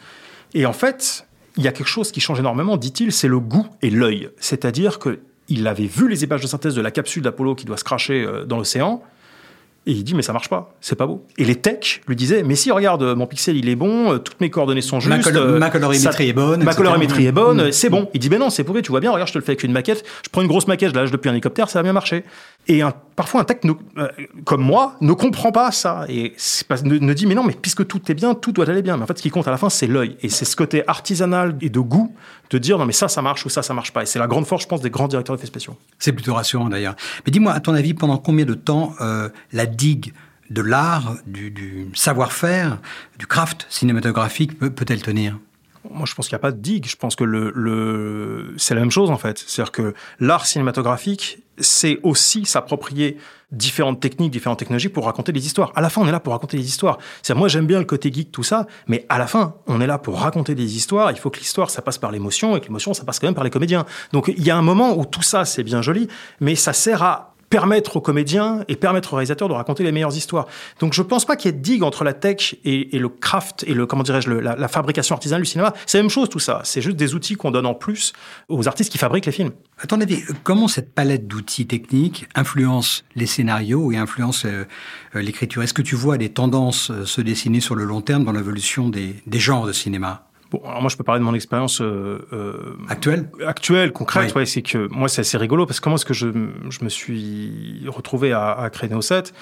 Et 0.53 0.65
en 0.65 0.71
fait, 0.71 1.27
il 1.57 1.63
y 1.65 1.67
a 1.67 1.73
quelque 1.73 1.89
chose 1.89 2.13
qui 2.13 2.21
change 2.21 2.39
énormément, 2.39 2.77
dit-il, 2.77 3.11
c'est 3.11 3.27
le 3.27 3.41
goût 3.41 3.67
et 3.81 3.89
l'œil. 3.89 4.29
C'est-à-dire 4.39 4.97
que 4.97 5.19
il 5.49 5.67
avait 5.67 5.87
vu 5.87 6.07
les 6.07 6.23
images 6.23 6.41
de 6.41 6.47
synthèse 6.47 6.73
de 6.73 6.81
la 6.81 6.91
capsule 6.91 7.21
d'Apollo 7.21 7.53
qui 7.53 7.65
doit 7.65 7.75
se 7.75 7.83
cracher 7.83 8.23
euh, 8.23 8.45
dans 8.45 8.55
l'océan. 8.55 9.03
Et 9.87 9.91
il 9.91 10.03
dit, 10.03 10.15
mais 10.15 10.23
ça 10.23 10.33
marche 10.33 10.49
pas, 10.49 10.73
c'est 10.81 10.95
pas 10.95 11.05
beau. 11.05 11.23
Et 11.37 11.45
les 11.45 11.55
techs 11.57 12.01
lui 12.07 12.15
disaient, 12.15 12.41
mais 12.41 12.55
si, 12.55 12.71
regarde, 12.71 13.03
mon 13.15 13.27
pixel, 13.27 13.55
il 13.55 13.69
est 13.69 13.75
bon, 13.75 14.13
euh, 14.13 14.17
toutes 14.17 14.41
mes 14.41 14.49
coordonnées 14.49 14.81
sont 14.81 14.99
justes. 14.99 15.31
Ma, 15.31 15.39
euh, 15.39 15.59
ma 15.59 15.69
colorimétrie 15.69 16.23
ça- 16.23 16.23
est 16.23 16.33
bonne. 16.33 16.59
Ma 16.63 16.71
etc. 16.71 16.77
colorimétrie 16.77 17.25
est 17.27 17.31
bonne, 17.31 17.67
Mm. 17.67 17.71
c'est 17.71 17.89
bon. 17.89 18.09
Il 18.15 18.19
dit, 18.19 18.31
mais 18.31 18.39
non, 18.39 18.49
c'est 18.49 18.63
pourri, 18.63 18.81
tu 18.81 18.89
vois 18.89 18.99
bien, 18.99 19.11
regarde, 19.11 19.27
je 19.27 19.33
te 19.33 19.37
le 19.37 19.43
fais 19.43 19.51
avec 19.51 19.61
une 19.63 19.71
maquette. 19.71 20.03
Je 20.23 20.29
prends 20.31 20.41
une 20.41 20.47
grosse 20.47 20.67
maquette, 20.67 20.89
je 20.89 20.95
la 20.95 21.01
lâche 21.01 21.11
depuis 21.11 21.29
un 21.29 21.33
hélicoptère, 21.33 21.69
ça 21.69 21.77
va 21.79 21.83
bien 21.83 21.93
marcher. 21.93 22.23
Et 22.67 22.81
parfois, 23.15 23.41
un 23.41 23.43
tech 23.43 23.57
euh, 23.65 24.07
comme 24.43 24.61
moi 24.61 24.95
ne 25.01 25.13
comprend 25.13 25.51
pas 25.51 25.71
ça. 25.71 26.05
Et 26.09 26.35
ne, 26.83 27.13
dit, 27.13 27.27
mais 27.27 27.35
non, 27.35 27.43
mais 27.43 27.53
puisque 27.53 27.85
tout 27.85 28.01
est 28.11 28.15
bien, 28.15 28.33
tout 28.33 28.51
doit 28.51 28.67
aller 28.69 28.81
bien. 28.81 28.97
Mais 28.97 29.03
en 29.03 29.07
fait, 29.07 29.17
ce 29.17 29.21
qui 29.21 29.29
compte 29.29 29.47
à 29.47 29.51
la 29.51 29.57
fin, 29.57 29.69
c'est 29.69 29.87
l'œil. 29.87 30.17
Et 30.21 30.29
c'est 30.29 30.45
ce 30.45 30.55
côté 30.55 30.83
artisanal 30.87 31.55
et 31.61 31.69
de 31.69 31.79
goût 31.79 32.13
de 32.49 32.57
dire, 32.57 32.77
non, 32.79 32.85
mais 32.85 32.93
ça, 32.93 33.07
ça 33.07 33.21
marche 33.21 33.45
ou 33.45 33.49
ça, 33.49 33.61
ça 33.61 33.73
marche 33.73 33.91
pas. 33.93 34.03
Et 34.03 34.05
c'est 34.05 34.19
la 34.19 34.27
grande 34.27 34.45
force, 34.47 34.63
je 34.63 34.67
pense, 34.67 34.81
des 34.81 34.89
grands 34.89 35.07
directeurs 35.07 35.35
d'effets 35.35 35.47
spéciaux. 35.47 35.77
C'est 35.99 36.13
plutôt 36.13 36.33
rassurant 36.33 36.69
d'ailleurs. 36.69 36.95
Mais 37.25 37.31
dis-moi, 37.31 37.53
à 37.53 37.59
ton 37.59 37.73
avis, 37.73 37.93
pendant 37.93 38.17
combien 38.17 38.45
de 38.45 38.55
temps 38.55 38.93
euh, 39.01 39.29
la 39.53 39.65
digue 39.67 40.13
de 40.49 40.61
l'art, 40.61 41.15
du, 41.25 41.87
savoir-faire, 41.93 42.79
du 43.17 43.27
craft 43.27 43.65
cinématographique 43.69 44.57
peut- 44.59 44.69
peut-elle 44.69 45.01
tenir? 45.01 45.37
Moi, 45.91 46.05
je 46.05 46.13
pense 46.13 46.27
qu'il 46.27 46.35
n'y 46.35 46.39
a 46.39 46.43
pas 46.43 46.51
de 46.51 46.59
digue. 46.59 46.85
Je 46.87 46.95
pense 46.95 47.15
que 47.15 47.23
le, 47.23 47.51
le... 47.55 48.53
c'est 48.57 48.73
la 48.73 48.81
même 48.81 48.91
chose, 48.91 49.11
en 49.11 49.17
fait. 49.17 49.37
C'est-à-dire 49.37 49.71
que 49.71 49.93
l'art 50.19 50.45
cinématographique, 50.45 51.39
c'est 51.57 51.99
aussi 52.03 52.45
s'approprier 52.45 53.17
différentes 53.51 54.01
techniques, 54.01 54.31
différentes 54.31 54.59
technologies 54.59 54.89
pour 54.89 55.05
raconter 55.05 55.31
des 55.31 55.45
histoires. 55.45 55.71
À 55.75 55.81
la 55.81 55.89
fin, 55.89 56.01
on 56.01 56.07
est 56.07 56.11
là 56.11 56.19
pour 56.19 56.33
raconter 56.33 56.57
des 56.57 56.67
histoires. 56.67 56.97
C'est 57.21 57.33
moi, 57.33 57.47
j'aime 57.47 57.67
bien 57.67 57.79
le 57.79 57.85
côté 57.85 58.11
geek, 58.11 58.31
tout 58.31 58.43
ça, 58.43 58.67
mais 58.87 59.05
à 59.07 59.17
la 59.17 59.27
fin, 59.27 59.55
on 59.67 59.79
est 59.79 59.87
là 59.87 59.97
pour 59.97 60.19
raconter 60.19 60.55
des 60.55 60.75
histoires. 60.75 61.11
Il 61.11 61.17
faut 61.17 61.29
que 61.29 61.39
l'histoire, 61.39 61.69
ça 61.69 61.81
passe 61.81 61.97
par 61.97 62.11
l'émotion, 62.11 62.57
et 62.57 62.59
que 62.59 62.65
l'émotion, 62.65 62.93
ça 62.93 63.03
passe 63.05 63.19
quand 63.19 63.27
même 63.27 63.35
par 63.35 63.43
les 63.43 63.49
comédiens. 63.49 63.85
Donc, 64.11 64.33
il 64.35 64.43
y 64.43 64.51
a 64.51 64.57
un 64.57 64.61
moment 64.61 64.97
où 64.97 65.05
tout 65.05 65.21
ça, 65.21 65.45
c'est 65.45 65.63
bien 65.63 65.81
joli, 65.81 66.07
mais 66.41 66.55
ça 66.55 66.73
sert 66.73 67.03
à 67.03 67.34
permettre 67.49 67.97
aux 67.97 68.01
comédiens 68.01 68.63
et 68.67 68.75
permettre 68.75 69.13
aux 69.13 69.15
réalisateurs 69.17 69.47
de 69.47 69.53
raconter 69.53 69.83
les 69.83 69.91
meilleures 69.91 70.15
histoires. 70.15 70.47
Donc 70.79 70.93
je 70.93 71.01
pense 71.01 71.25
pas 71.25 71.35
qu'il 71.35 71.51
y 71.51 71.53
ait 71.53 71.57
de 71.57 71.63
digue 71.63 71.83
entre 71.83 72.03
la 72.03 72.13
tech 72.13 72.55
et, 72.63 72.97
le 72.97 73.09
craft 73.09 73.63
et 73.67 73.73
le 73.73 73.85
comment 73.85 74.03
dirais-je 74.03 74.29
la, 74.31 74.67
fabrication 74.67 75.15
artisanale 75.15 75.43
du 75.43 75.49
cinéma. 75.49 75.73
C'est 75.85 75.97
la 75.97 76.03
même 76.03 76.09
chose 76.09 76.29
tout 76.29 76.39
ça. 76.39 76.61
C'est 76.63 76.81
juste 76.81 76.97
des 76.97 77.13
outils 77.13 77.35
qu'on 77.35 77.51
donne 77.51 77.65
en 77.65 77.73
plus 77.73 78.13
aux 78.49 78.67
artistes 78.67 78.91
qui 78.91 78.97
fabriquent 78.97 79.25
les 79.25 79.31
films. 79.31 79.51
À 79.79 79.87
ton 79.87 80.01
avis, 80.01 80.21
comment 80.43 80.67
cette 80.67 80.93
palette 80.93 81.27
d'outils 81.27 81.67
techniques 81.67 82.27
influence 82.35 83.03
les 83.15 83.25
scénarios 83.25 83.91
et 83.91 83.97
influence 83.97 84.45
euh, 84.45 84.65
euh, 85.15 85.21
l'écriture? 85.21 85.63
Est-ce 85.63 85.73
que 85.73 85.81
tu 85.81 85.95
vois 85.95 86.17
des 86.17 86.29
tendances 86.29 86.91
euh, 86.91 87.05
se 87.05 87.21
dessiner 87.21 87.59
sur 87.59 87.75
le 87.75 87.83
long 87.83 88.01
terme 88.01 88.23
dans 88.23 88.31
l'évolution 88.31 88.89
des 88.89 89.15
genres 89.39 89.67
de 89.67 89.73
cinéma? 89.73 90.25
Bon, 90.51 90.61
alors 90.65 90.81
moi 90.81 90.89
je 90.89 90.95
peux 90.97 91.03
parler 91.03 91.19
de 91.19 91.25
mon 91.25 91.33
expérience 91.33 91.81
euh, 91.81 92.19
euh, 92.33 92.77
Actuelle? 92.87 93.29
actuelle, 93.45 93.91
concrète. 93.91 94.31
Oui. 94.35 94.41
Ouais, 94.41 94.45
c'est 94.45 94.61
que 94.61 94.87
moi 94.91 95.09
c'est 95.09 95.21
assez 95.21 95.37
rigolo 95.37 95.65
parce 95.65 95.79
que 95.79 95.83
comment 95.83 95.95
est-ce 95.95 96.05
que 96.05 96.13
je, 96.13 96.27
je 96.69 96.83
me 96.83 96.89
suis 96.89 97.83
retrouvé 97.87 98.31
à, 98.31 98.51
à 98.51 98.69
créer 98.69 98.89
Neo 98.89 99.01
7 99.01 99.33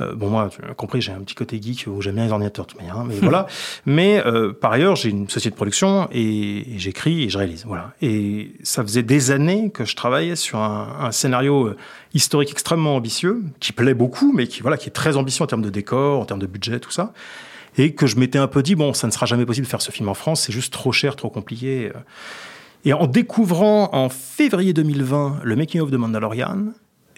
Euh, 0.00 0.12
bon, 0.16 0.28
moi, 0.28 0.50
tu 0.50 0.58
as 0.68 0.74
compris, 0.74 1.00
j'ai 1.00 1.12
un 1.12 1.20
petit 1.20 1.36
côté 1.36 1.62
geek 1.62 1.84
où 1.86 2.02
j'aime 2.02 2.16
bien 2.16 2.24
les 2.24 2.32
ordinateurs, 2.32 2.66
de 2.66 2.70
toute 2.72 2.80
manière, 2.80 2.98
hein, 2.98 3.04
mais 3.06 3.14
voilà. 3.20 3.46
Mais 3.86 4.20
euh, 4.26 4.52
par 4.52 4.72
ailleurs, 4.72 4.96
j'ai 4.96 5.08
une 5.08 5.28
société 5.28 5.50
de 5.50 5.54
production 5.54 6.08
et, 6.10 6.74
et 6.74 6.78
j'écris 6.80 7.22
et 7.22 7.28
je 7.28 7.38
réalise. 7.38 7.64
Voilà. 7.64 7.92
Et 8.02 8.54
ça 8.64 8.82
faisait 8.82 9.04
des 9.04 9.30
années 9.30 9.70
que 9.70 9.84
je 9.84 9.94
travaillais 9.94 10.34
sur 10.34 10.58
un, 10.58 10.96
un 11.00 11.12
scénario 11.12 11.66
euh, 11.68 11.76
historique 12.12 12.50
extrêmement 12.50 12.96
ambitieux, 12.96 13.42
qui 13.60 13.70
plaît 13.70 13.94
beaucoup, 13.94 14.32
mais 14.32 14.48
qui, 14.48 14.62
voilà, 14.62 14.78
qui 14.78 14.88
est 14.88 14.92
très 14.92 15.16
ambitieux 15.16 15.44
en 15.44 15.46
termes 15.46 15.62
de 15.62 15.70
décor, 15.70 16.18
en 16.20 16.24
termes 16.24 16.40
de 16.40 16.46
budget, 16.48 16.80
tout 16.80 16.90
ça. 16.90 17.12
Et 17.76 17.94
que 17.94 18.06
je 18.06 18.16
m'étais 18.16 18.38
un 18.38 18.46
peu 18.46 18.62
dit, 18.62 18.74
bon, 18.74 18.92
ça 18.92 19.06
ne 19.06 19.12
sera 19.12 19.26
jamais 19.26 19.46
possible 19.46 19.66
de 19.66 19.70
faire 19.70 19.82
ce 19.82 19.90
film 19.90 20.08
en 20.08 20.14
France, 20.14 20.42
c'est 20.42 20.52
juste 20.52 20.72
trop 20.72 20.92
cher, 20.92 21.16
trop 21.16 21.30
compliqué. 21.30 21.90
euh. 21.94 21.98
Et 22.84 22.92
en 22.92 23.06
découvrant 23.06 23.88
en 23.94 24.08
février 24.10 24.72
2020 24.74 25.40
le 25.42 25.56
making 25.56 25.80
of 25.80 25.90
de 25.90 25.96
Mandalorian, 25.96 26.66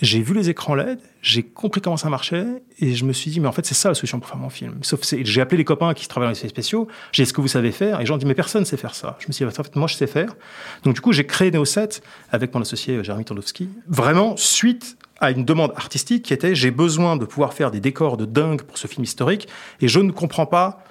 j'ai 0.03 0.21
vu 0.21 0.35
les 0.35 0.51
écrans 0.51 0.75
LED, 0.75 0.99
j'ai 1.23 1.43
compris 1.43 1.81
comment 1.81 1.97
ça 1.97 2.11
marchait, 2.11 2.45
et 2.79 2.95
je 2.95 3.05
me 3.05 3.13
suis 3.13 3.31
dit, 3.31 3.41
mais 3.41 3.49
en 3.49 3.53
fait, 3.53 3.65
c'est 3.65 3.75
ça 3.75 3.89
la 3.89 3.95
solution 3.95 4.21
pour 4.21 4.29
faire 4.29 4.39
mon 4.39 4.51
film. 4.51 4.79
Sauf 4.83 5.01
j'ai 5.11 5.41
appelé 5.41 5.57
les 5.57 5.65
copains 5.65 5.95
qui 5.95 6.07
travaillent 6.07 6.29
dans 6.29 6.33
les 6.33 6.39
effets 6.39 6.49
spéciaux, 6.49 6.87
j'ai 7.13 7.23
dit, 7.23 7.29
est-ce 7.29 7.33
que 7.33 7.41
vous 7.41 7.49
savez 7.49 7.73
faire? 7.73 7.97
Et 7.97 8.01
les 8.01 8.07
gens 8.07 8.19
dit, 8.19 8.27
mais 8.27 8.35
personne 8.35 8.63
ne 8.63 8.67
sait 8.67 8.77
faire 8.77 8.95
ça. 8.95 9.17
Je 9.21 9.27
me 9.29 9.33
suis 9.33 9.45
dit, 9.45 9.51
en 9.59 9.63
fait, 9.63 9.77
moi, 9.77 9.89
je 9.89 9.95
sais 9.95 10.07
faire. 10.07 10.35
Donc, 10.85 10.95
du 10.95 11.01
coup, 11.01 11.13
j'ai 11.13 11.25
créé 11.25 11.51
Neo 11.51 11.65
7 11.65 12.03
avec 12.31 12.55
mon 12.55 12.61
associé 12.61 12.97
euh, 12.97 13.03
Jérémy 13.03 13.25
Tondowski, 13.25 13.69
vraiment 13.89 14.37
suite 14.37 14.99
à 15.21 15.31
une 15.31 15.47
demande 15.47 15.73
artistique 15.77 16.25
qui 16.25 16.35
était, 16.35 16.55
j'ai 16.55 16.71
besoin 16.71 17.17
de 17.17 17.25
pouvoir 17.25 17.55
faire 17.55 17.71
des 17.71 17.81
décors 17.81 18.19
de 18.19 18.27
dingue 18.27 18.63
pour 18.63 18.77
ce 18.77 18.87
film 18.87 19.05
historique, 19.05 19.49
et 19.81 19.89
je 19.89 20.01
ne 20.01 20.13
comprends 20.13 20.47
pas 20.47 20.85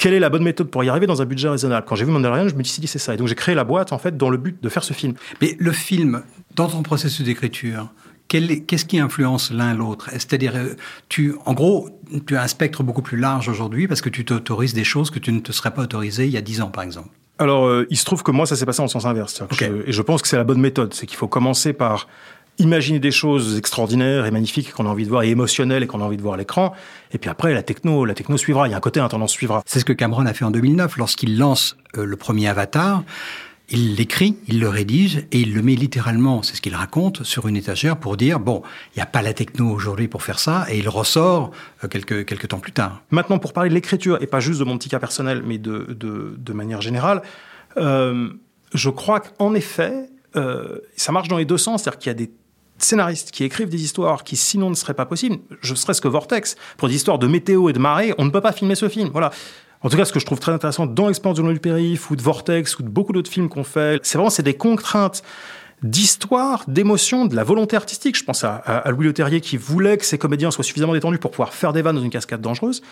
quelle 0.00 0.14
est 0.14 0.18
la 0.18 0.30
bonne 0.30 0.42
méthode 0.42 0.70
pour 0.70 0.82
y 0.82 0.88
arriver 0.88 1.06
dans 1.06 1.20
un 1.20 1.26
budget 1.26 1.50
raisonnable. 1.50 1.86
Quand 1.86 1.94
j'ai 1.94 2.06
vu 2.06 2.10
Mandalorian, 2.10 2.48
je 2.48 2.54
me 2.54 2.62
suis 2.62 2.80
dit, 2.80 2.86
c'est 2.86 2.98
ça. 2.98 3.12
Et 3.12 3.18
donc, 3.18 3.28
j'ai 3.28 3.34
créé 3.34 3.54
la 3.54 3.64
boîte, 3.64 3.92
en 3.92 3.98
fait, 3.98 4.16
dans 4.16 4.30
le 4.30 4.38
but 4.38 4.60
de 4.62 4.68
faire 4.70 4.82
ce 4.82 4.94
film. 4.94 5.12
Mais 5.42 5.56
le 5.58 5.72
film, 5.72 6.22
dans 6.56 6.68
ton 6.68 6.82
processus 6.82 7.24
d'écriture, 7.24 7.92
qu'est-ce 8.30 8.84
qui 8.84 8.98
influence 8.98 9.50
l'un 9.50 9.74
l'autre? 9.74 10.08
C'est-à-dire, 10.12 10.52
euh, 10.56 10.74
tu, 11.08 11.34
en 11.46 11.52
gros, 11.54 11.88
tu 12.26 12.36
as 12.36 12.42
un 12.42 12.46
spectre 12.48 12.82
beaucoup 12.82 13.02
plus 13.02 13.18
large 13.18 13.48
aujourd'hui 13.48 13.88
parce 13.88 14.00
que 14.00 14.08
tu 14.08 14.24
t'autorises 14.24 14.74
des 14.74 14.84
choses 14.84 15.10
que 15.10 15.18
tu 15.18 15.32
ne 15.32 15.40
te 15.40 15.52
serais 15.52 15.72
pas 15.72 15.82
autorisé 15.82 16.26
il 16.26 16.30
y 16.32 16.36
a 16.36 16.40
10 16.40 16.60
ans, 16.62 16.68
par 16.70 16.84
exemple. 16.84 17.08
Alors, 17.38 17.66
euh, 17.66 17.86
il 17.90 17.96
se 17.96 18.04
trouve 18.04 18.22
que 18.22 18.30
moi, 18.30 18.46
ça 18.46 18.54
s'est 18.56 18.66
passé 18.66 18.80
en 18.80 18.88
sens 18.88 19.04
inverse. 19.06 19.42
Je- 19.52 19.88
et 19.88 19.92
je 19.92 20.02
pense 20.02 20.22
que 20.22 20.28
c'est 20.28 20.36
la 20.36 20.44
bonne 20.44 20.60
méthode. 20.60 20.92
C'est 20.94 21.06
qu'il 21.06 21.16
faut 21.16 21.28
commencer 21.28 21.72
par 21.72 22.06
imaginer 22.58 22.98
des 22.98 23.10
choses 23.10 23.56
extraordinaires 23.56 24.26
et 24.26 24.30
magnifiques 24.30 24.72
qu'on 24.72 24.84
a 24.84 24.90
envie 24.90 25.04
de 25.04 25.08
voir 25.08 25.22
et 25.22 25.30
émotionnelles 25.30 25.82
et 25.82 25.86
qu'on 25.86 26.02
a 26.02 26.04
envie 26.04 26.18
de 26.18 26.22
voir 26.22 26.34
à 26.34 26.36
l'écran. 26.36 26.74
Et 27.12 27.18
puis 27.18 27.30
après, 27.30 27.54
la 27.54 27.62
techno, 27.62 28.04
la 28.04 28.12
techno 28.12 28.36
suivra. 28.36 28.68
Il 28.68 28.72
y 28.72 28.74
a 28.74 28.76
un 28.76 28.80
côté, 28.80 29.00
un 29.00 29.08
tendance 29.08 29.32
suivra. 29.32 29.62
C'est 29.64 29.80
ce 29.80 29.86
que 29.86 29.94
Cameron 29.94 30.26
a 30.26 30.34
fait 30.34 30.44
en 30.44 30.50
2009 30.50 30.98
lorsqu'il 30.98 31.38
lance 31.38 31.76
euh, 31.96 32.04
le 32.04 32.16
premier 32.16 32.48
Avatar. 32.48 33.02
Il 33.72 33.94
l'écrit, 33.94 34.36
il 34.48 34.58
le 34.58 34.68
rédige 34.68 35.18
et 35.30 35.40
il 35.40 35.54
le 35.54 35.62
met 35.62 35.76
littéralement, 35.76 36.42
c'est 36.42 36.56
ce 36.56 36.60
qu'il 36.60 36.74
raconte, 36.74 37.22
sur 37.22 37.46
une 37.46 37.56
étagère 37.56 37.96
pour 37.96 38.16
dire 38.16 38.40
bon, 38.40 38.62
il 38.94 38.98
n'y 38.98 39.02
a 39.02 39.06
pas 39.06 39.22
la 39.22 39.32
techno 39.32 39.70
aujourd'hui 39.70 40.08
pour 40.08 40.24
faire 40.24 40.40
ça 40.40 40.66
et 40.68 40.78
il 40.78 40.88
ressort 40.88 41.52
euh, 41.84 41.88
quelques 41.88 42.26
quelques 42.26 42.48
temps 42.48 42.58
plus 42.58 42.72
tard. 42.72 43.02
Maintenant, 43.10 43.38
pour 43.38 43.52
parler 43.52 43.70
de 43.70 43.74
l'écriture, 43.74 44.20
et 44.20 44.26
pas 44.26 44.40
juste 44.40 44.58
de 44.58 44.64
mon 44.64 44.76
petit 44.76 44.88
cas 44.88 44.98
personnel, 44.98 45.42
mais 45.46 45.58
de, 45.58 45.86
de, 45.88 46.52
manière 46.52 46.80
générale, 46.80 47.22
euh, 47.76 48.30
je 48.74 48.90
crois 48.90 49.20
qu'en 49.20 49.54
effet, 49.54 50.10
euh, 50.34 50.78
ça 50.96 51.12
marche 51.12 51.28
dans 51.28 51.38
les 51.38 51.44
deux 51.44 51.58
sens. 51.58 51.82
C'est-à-dire 51.82 51.98
qu'il 52.00 52.10
y 52.10 52.10
a 52.10 52.14
des 52.14 52.32
scénaristes 52.78 53.30
qui 53.30 53.44
écrivent 53.44 53.68
des 53.68 53.82
histoires 53.82 54.24
qui 54.24 54.36
sinon 54.36 54.70
ne 54.70 54.74
seraient 54.74 54.94
pas 54.94 55.06
possibles. 55.06 55.38
Je 55.60 55.74
serais-ce 55.76 56.00
que 56.00 56.08
Vortex, 56.08 56.56
pour 56.76 56.88
des 56.88 56.96
histoires 56.96 57.18
de 57.18 57.28
météo 57.28 57.68
et 57.68 57.72
de 57.72 57.78
marée, 57.78 58.14
on 58.18 58.24
ne 58.24 58.30
peut 58.30 58.40
pas 58.40 58.52
filmer 58.52 58.74
ce 58.74 58.88
film. 58.88 59.10
Voilà. 59.12 59.30
En 59.82 59.88
tout 59.88 59.96
cas, 59.96 60.04
ce 60.04 60.12
que 60.12 60.20
je 60.20 60.26
trouve 60.26 60.40
très 60.40 60.52
intéressant 60.52 60.86
dans 60.86 61.06
l'expérience 61.06 61.38
de 61.38 61.42
Noël 61.42 61.54
du 61.54 61.60
Périph 61.60 62.10
ou 62.10 62.16
de 62.16 62.22
Vortex 62.22 62.78
ou 62.78 62.82
de 62.82 62.88
beaucoup 62.88 63.12
d'autres 63.12 63.30
films 63.30 63.48
qu'on 63.48 63.64
fait, 63.64 64.00
c'est 64.02 64.18
vraiment 64.18 64.30
c'est 64.30 64.42
des 64.42 64.54
contraintes 64.54 65.22
d'histoire, 65.82 66.64
d'émotion, 66.68 67.24
de 67.24 67.34
la 67.34 67.44
volonté 67.44 67.76
artistique. 67.76 68.16
Je 68.18 68.24
pense 68.24 68.44
à, 68.44 68.56
à, 68.56 68.90
Louis 68.90 69.12
qui 69.40 69.56
voulait 69.56 69.96
que 69.96 70.04
ses 70.04 70.18
comédiens 70.18 70.50
soient 70.50 70.64
suffisamment 70.64 70.92
détendus 70.92 71.18
pour 71.18 71.30
pouvoir 71.30 71.54
faire 71.54 71.72
des 71.72 71.80
vannes 71.80 71.96
dans 71.96 72.02
une 72.02 72.10
cascade 72.10 72.42
dangereuse. 72.42 72.82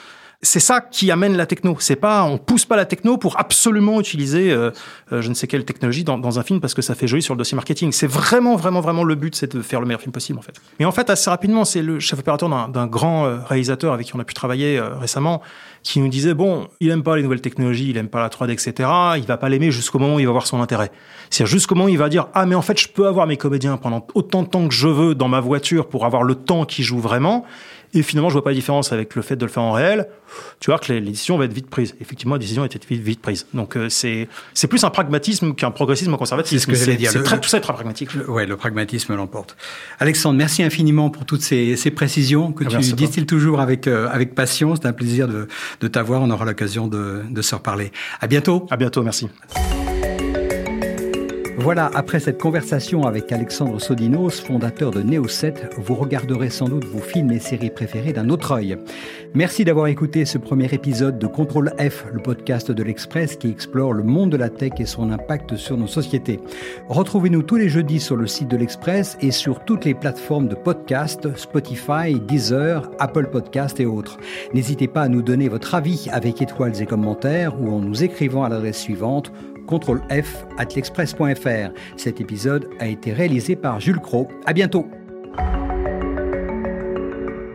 C'est 0.40 0.60
ça 0.60 0.80
qui 0.80 1.10
amène 1.10 1.36
la 1.36 1.46
techno. 1.46 1.76
C'est 1.80 1.96
pas, 1.96 2.22
on 2.22 2.38
pousse 2.38 2.64
pas 2.64 2.76
la 2.76 2.84
techno 2.84 3.16
pour 3.18 3.40
absolument 3.40 3.98
utiliser 3.98 4.52
euh, 4.52 4.70
euh, 5.10 5.20
je 5.20 5.28
ne 5.30 5.34
sais 5.34 5.48
quelle 5.48 5.64
technologie 5.64 6.04
dans, 6.04 6.16
dans 6.16 6.38
un 6.38 6.44
film 6.44 6.60
parce 6.60 6.74
que 6.74 6.82
ça 6.82 6.94
fait 6.94 7.08
joli 7.08 7.22
sur 7.22 7.34
le 7.34 7.38
dossier 7.38 7.56
marketing. 7.56 7.90
C'est 7.90 8.06
vraiment, 8.06 8.54
vraiment, 8.54 8.80
vraiment 8.80 9.02
le 9.02 9.16
but, 9.16 9.34
c'est 9.34 9.52
de 9.56 9.60
faire 9.62 9.80
le 9.80 9.86
meilleur 9.86 10.00
film 10.00 10.12
possible 10.12 10.38
en 10.38 10.42
fait. 10.42 10.54
Mais 10.78 10.84
en 10.84 10.92
fait, 10.92 11.10
assez 11.10 11.28
rapidement, 11.28 11.64
c'est 11.64 11.82
le 11.82 11.98
chef 11.98 12.20
opérateur 12.20 12.48
d'un- 12.68 12.86
grand 12.86 13.26
euh, 13.26 13.38
réalisateur 13.48 13.92
avec 13.92 14.06
qui 14.06 14.14
on 14.14 14.20
a 14.20 14.24
pu 14.24 14.32
travailler 14.34 14.78
euh, 14.78 14.94
récemment 14.96 15.42
qui 15.82 15.98
nous 16.00 16.08
disait 16.08 16.34
bon, 16.34 16.68
il 16.78 16.90
aime 16.90 17.02
pas 17.02 17.16
les 17.16 17.22
nouvelles 17.24 17.40
technologies, 17.40 17.90
il 17.90 17.96
aime 17.96 18.08
pas 18.08 18.20
la 18.20 18.28
3D, 18.28 18.52
etc. 18.52 18.88
Il 19.16 19.24
va 19.26 19.38
pas 19.38 19.48
l'aimer 19.48 19.72
jusqu'au 19.72 19.98
moment 19.98 20.16
où 20.16 20.20
il 20.20 20.26
va 20.26 20.32
voir 20.32 20.46
son 20.46 20.60
intérêt. 20.60 20.92
C'est-à-dire 21.30 21.50
jusqu'au 21.50 21.74
moment 21.74 21.86
où 21.86 21.90
il 21.90 21.98
va 21.98 22.08
dire 22.08 22.28
ah 22.34 22.46
mais 22.46 22.54
en 22.54 22.62
fait 22.62 22.78
je 22.78 22.86
peux 22.88 23.08
avoir 23.08 23.26
mes 23.26 23.36
comédiens 23.36 23.76
pendant 23.76 24.06
autant 24.14 24.44
de 24.44 24.48
temps 24.48 24.68
que 24.68 24.74
je 24.74 24.86
veux 24.88 25.14
dans 25.16 25.28
ma 25.28 25.40
voiture 25.40 25.88
pour 25.88 26.04
avoir 26.06 26.22
le 26.22 26.36
temps 26.36 26.64
qui 26.64 26.84
joue 26.84 26.98
vraiment. 27.00 27.44
Et 27.94 28.02
finalement, 28.02 28.28
je 28.28 28.34
vois 28.34 28.44
pas 28.44 28.50
la 28.50 28.56
différence 28.56 28.92
avec 28.92 29.14
le 29.14 29.22
fait 29.22 29.36
de 29.36 29.44
le 29.46 29.50
faire 29.50 29.62
en 29.62 29.72
réel. 29.72 30.08
Tu 30.60 30.70
vois 30.70 30.78
que 30.78 30.92
les, 30.92 31.00
les 31.00 31.10
décisions 31.12 31.38
vont 31.38 31.42
être 31.44 31.52
vite 31.52 31.70
prises. 31.70 31.94
Effectivement, 32.00 32.34
les 32.34 32.40
décisions 32.40 32.64
étaient 32.64 32.78
vite, 32.88 33.02
vite 33.02 33.20
prises. 33.22 33.46
Donc 33.54 33.76
euh, 33.76 33.88
c'est 33.88 34.28
c'est 34.52 34.66
plus 34.66 34.84
un 34.84 34.90
pragmatisme 34.90 35.54
qu'un 35.54 35.70
progressisme 35.70 36.14
conservatisme. 36.16 36.56
C'est 36.58 36.62
ce 36.62 36.66
que 36.66 36.74
j'allais 36.74 36.96
dire. 36.98 37.10
C'est 37.10 37.18
Le- 37.18 37.24
très, 37.24 37.40
tout 37.40 37.48
ça 37.48 37.56
est 37.56 37.60
très 37.62 37.72
pragmatique. 37.72 38.12
Le- 38.14 38.28
Ouais, 38.30 38.44
le 38.46 38.56
pragmatisme 38.58 39.14
l'emporte. 39.16 39.56
Alexandre, 40.00 40.36
merci 40.36 40.62
infiniment 40.62 41.08
pour 41.10 41.24
toutes 41.24 41.42
ces, 41.42 41.76
ces 41.76 41.90
précisions 41.90 42.52
que 42.52 42.64
Ah, 42.64 42.68
tu 42.78 42.92
distilles 42.92 43.26
toujours 43.26 43.60
avec, 43.60 43.86
euh, 43.86 44.08
avec 44.10 44.34
passion. 44.34 44.76
C'est 44.76 44.86
un 44.86 44.92
plaisir 44.92 45.26
de, 45.28 45.48
de 45.80 45.88
t'avoir. 45.88 46.20
On 46.22 46.30
aura 46.30 46.44
l'occasion 46.44 46.88
de, 46.88 47.22
de 47.30 47.42
se 47.42 47.54
reparler. 47.54 47.90
À 48.20 48.26
bientôt. 48.26 48.66
À 48.70 48.76
bientôt, 48.76 49.02
merci. 49.02 49.28
Voilà, 51.60 51.90
après 51.92 52.20
cette 52.20 52.40
conversation 52.40 53.02
avec 53.02 53.32
Alexandre 53.32 53.80
Sodinos, 53.80 54.40
fondateur 54.40 54.92
de 54.92 55.02
Neo7, 55.02 55.74
vous 55.76 55.96
regarderez 55.96 56.50
sans 56.50 56.68
doute 56.68 56.84
vos 56.84 57.00
films 57.00 57.32
et 57.32 57.40
séries 57.40 57.70
préférés 57.70 58.12
d'un 58.12 58.28
autre 58.28 58.52
œil. 58.52 58.78
Merci 59.34 59.64
d'avoir 59.64 59.88
écouté 59.88 60.24
ce 60.24 60.38
premier 60.38 60.72
épisode 60.72 61.18
de 61.18 61.26
Contrôle 61.26 61.72
F, 61.80 62.06
le 62.12 62.22
podcast 62.22 62.70
de 62.70 62.82
l'Express 62.84 63.34
qui 63.34 63.50
explore 63.50 63.92
le 63.92 64.04
monde 64.04 64.30
de 64.30 64.36
la 64.36 64.50
tech 64.50 64.74
et 64.78 64.86
son 64.86 65.10
impact 65.10 65.56
sur 65.56 65.76
nos 65.76 65.88
sociétés. 65.88 66.38
Retrouvez-nous 66.88 67.42
tous 67.42 67.56
les 67.56 67.68
jeudis 67.68 67.98
sur 67.98 68.14
le 68.14 68.28
site 68.28 68.48
de 68.48 68.56
l'Express 68.56 69.18
et 69.20 69.32
sur 69.32 69.64
toutes 69.64 69.84
les 69.84 69.94
plateformes 69.94 70.46
de 70.46 70.54
podcast, 70.54 71.36
Spotify, 71.36 72.20
Deezer, 72.20 72.88
Apple 73.00 73.30
Podcast 73.32 73.80
et 73.80 73.86
autres. 73.86 74.18
N'hésitez 74.54 74.86
pas 74.86 75.02
à 75.02 75.08
nous 75.08 75.22
donner 75.22 75.48
votre 75.48 75.74
avis 75.74 76.08
avec 76.12 76.40
étoiles 76.40 76.80
et 76.80 76.86
commentaires 76.86 77.60
ou 77.60 77.72
en 77.72 77.80
nous 77.80 78.04
écrivant 78.04 78.44
à 78.44 78.48
l'adresse 78.48 78.78
suivante 78.78 79.32
contrôle 79.68 80.00
F 80.10 80.44
at 80.56 80.74
l'express.fr. 80.74 81.70
Cet 81.96 82.20
épisode 82.20 82.68
a 82.80 82.88
été 82.88 83.12
réalisé 83.12 83.54
par 83.54 83.78
Jules 83.78 84.00
Cro. 84.00 84.26
À 84.46 84.52
bientôt. 84.52 84.88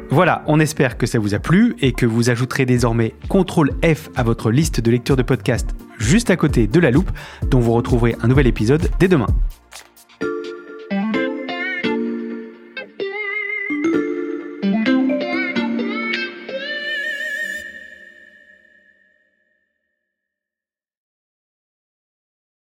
Voilà, 0.10 0.44
on 0.46 0.60
espère 0.60 0.98
que 0.98 1.08
ça 1.08 1.18
vous 1.18 1.34
a 1.34 1.40
plu 1.40 1.76
et 1.82 1.92
que 1.92 2.06
vous 2.06 2.30
ajouterez 2.30 2.68
désormais 2.68 3.16
CTRL 3.30 3.72
F 3.96 4.10
à 4.16 4.22
votre 4.22 4.52
liste 4.52 4.80
de 4.80 4.92
lecture 4.92 5.16
de 5.16 5.24
podcast 5.24 5.72
juste 5.98 6.30
à 6.30 6.36
côté 6.36 6.68
de 6.68 6.80
la 6.80 6.92
loupe, 6.92 7.10
dont 7.50 7.60
vous 7.60 7.74
retrouverez 7.74 8.16
un 8.22 8.28
nouvel 8.28 8.46
épisode 8.46 8.90
dès 9.00 9.08
demain. 9.08 9.28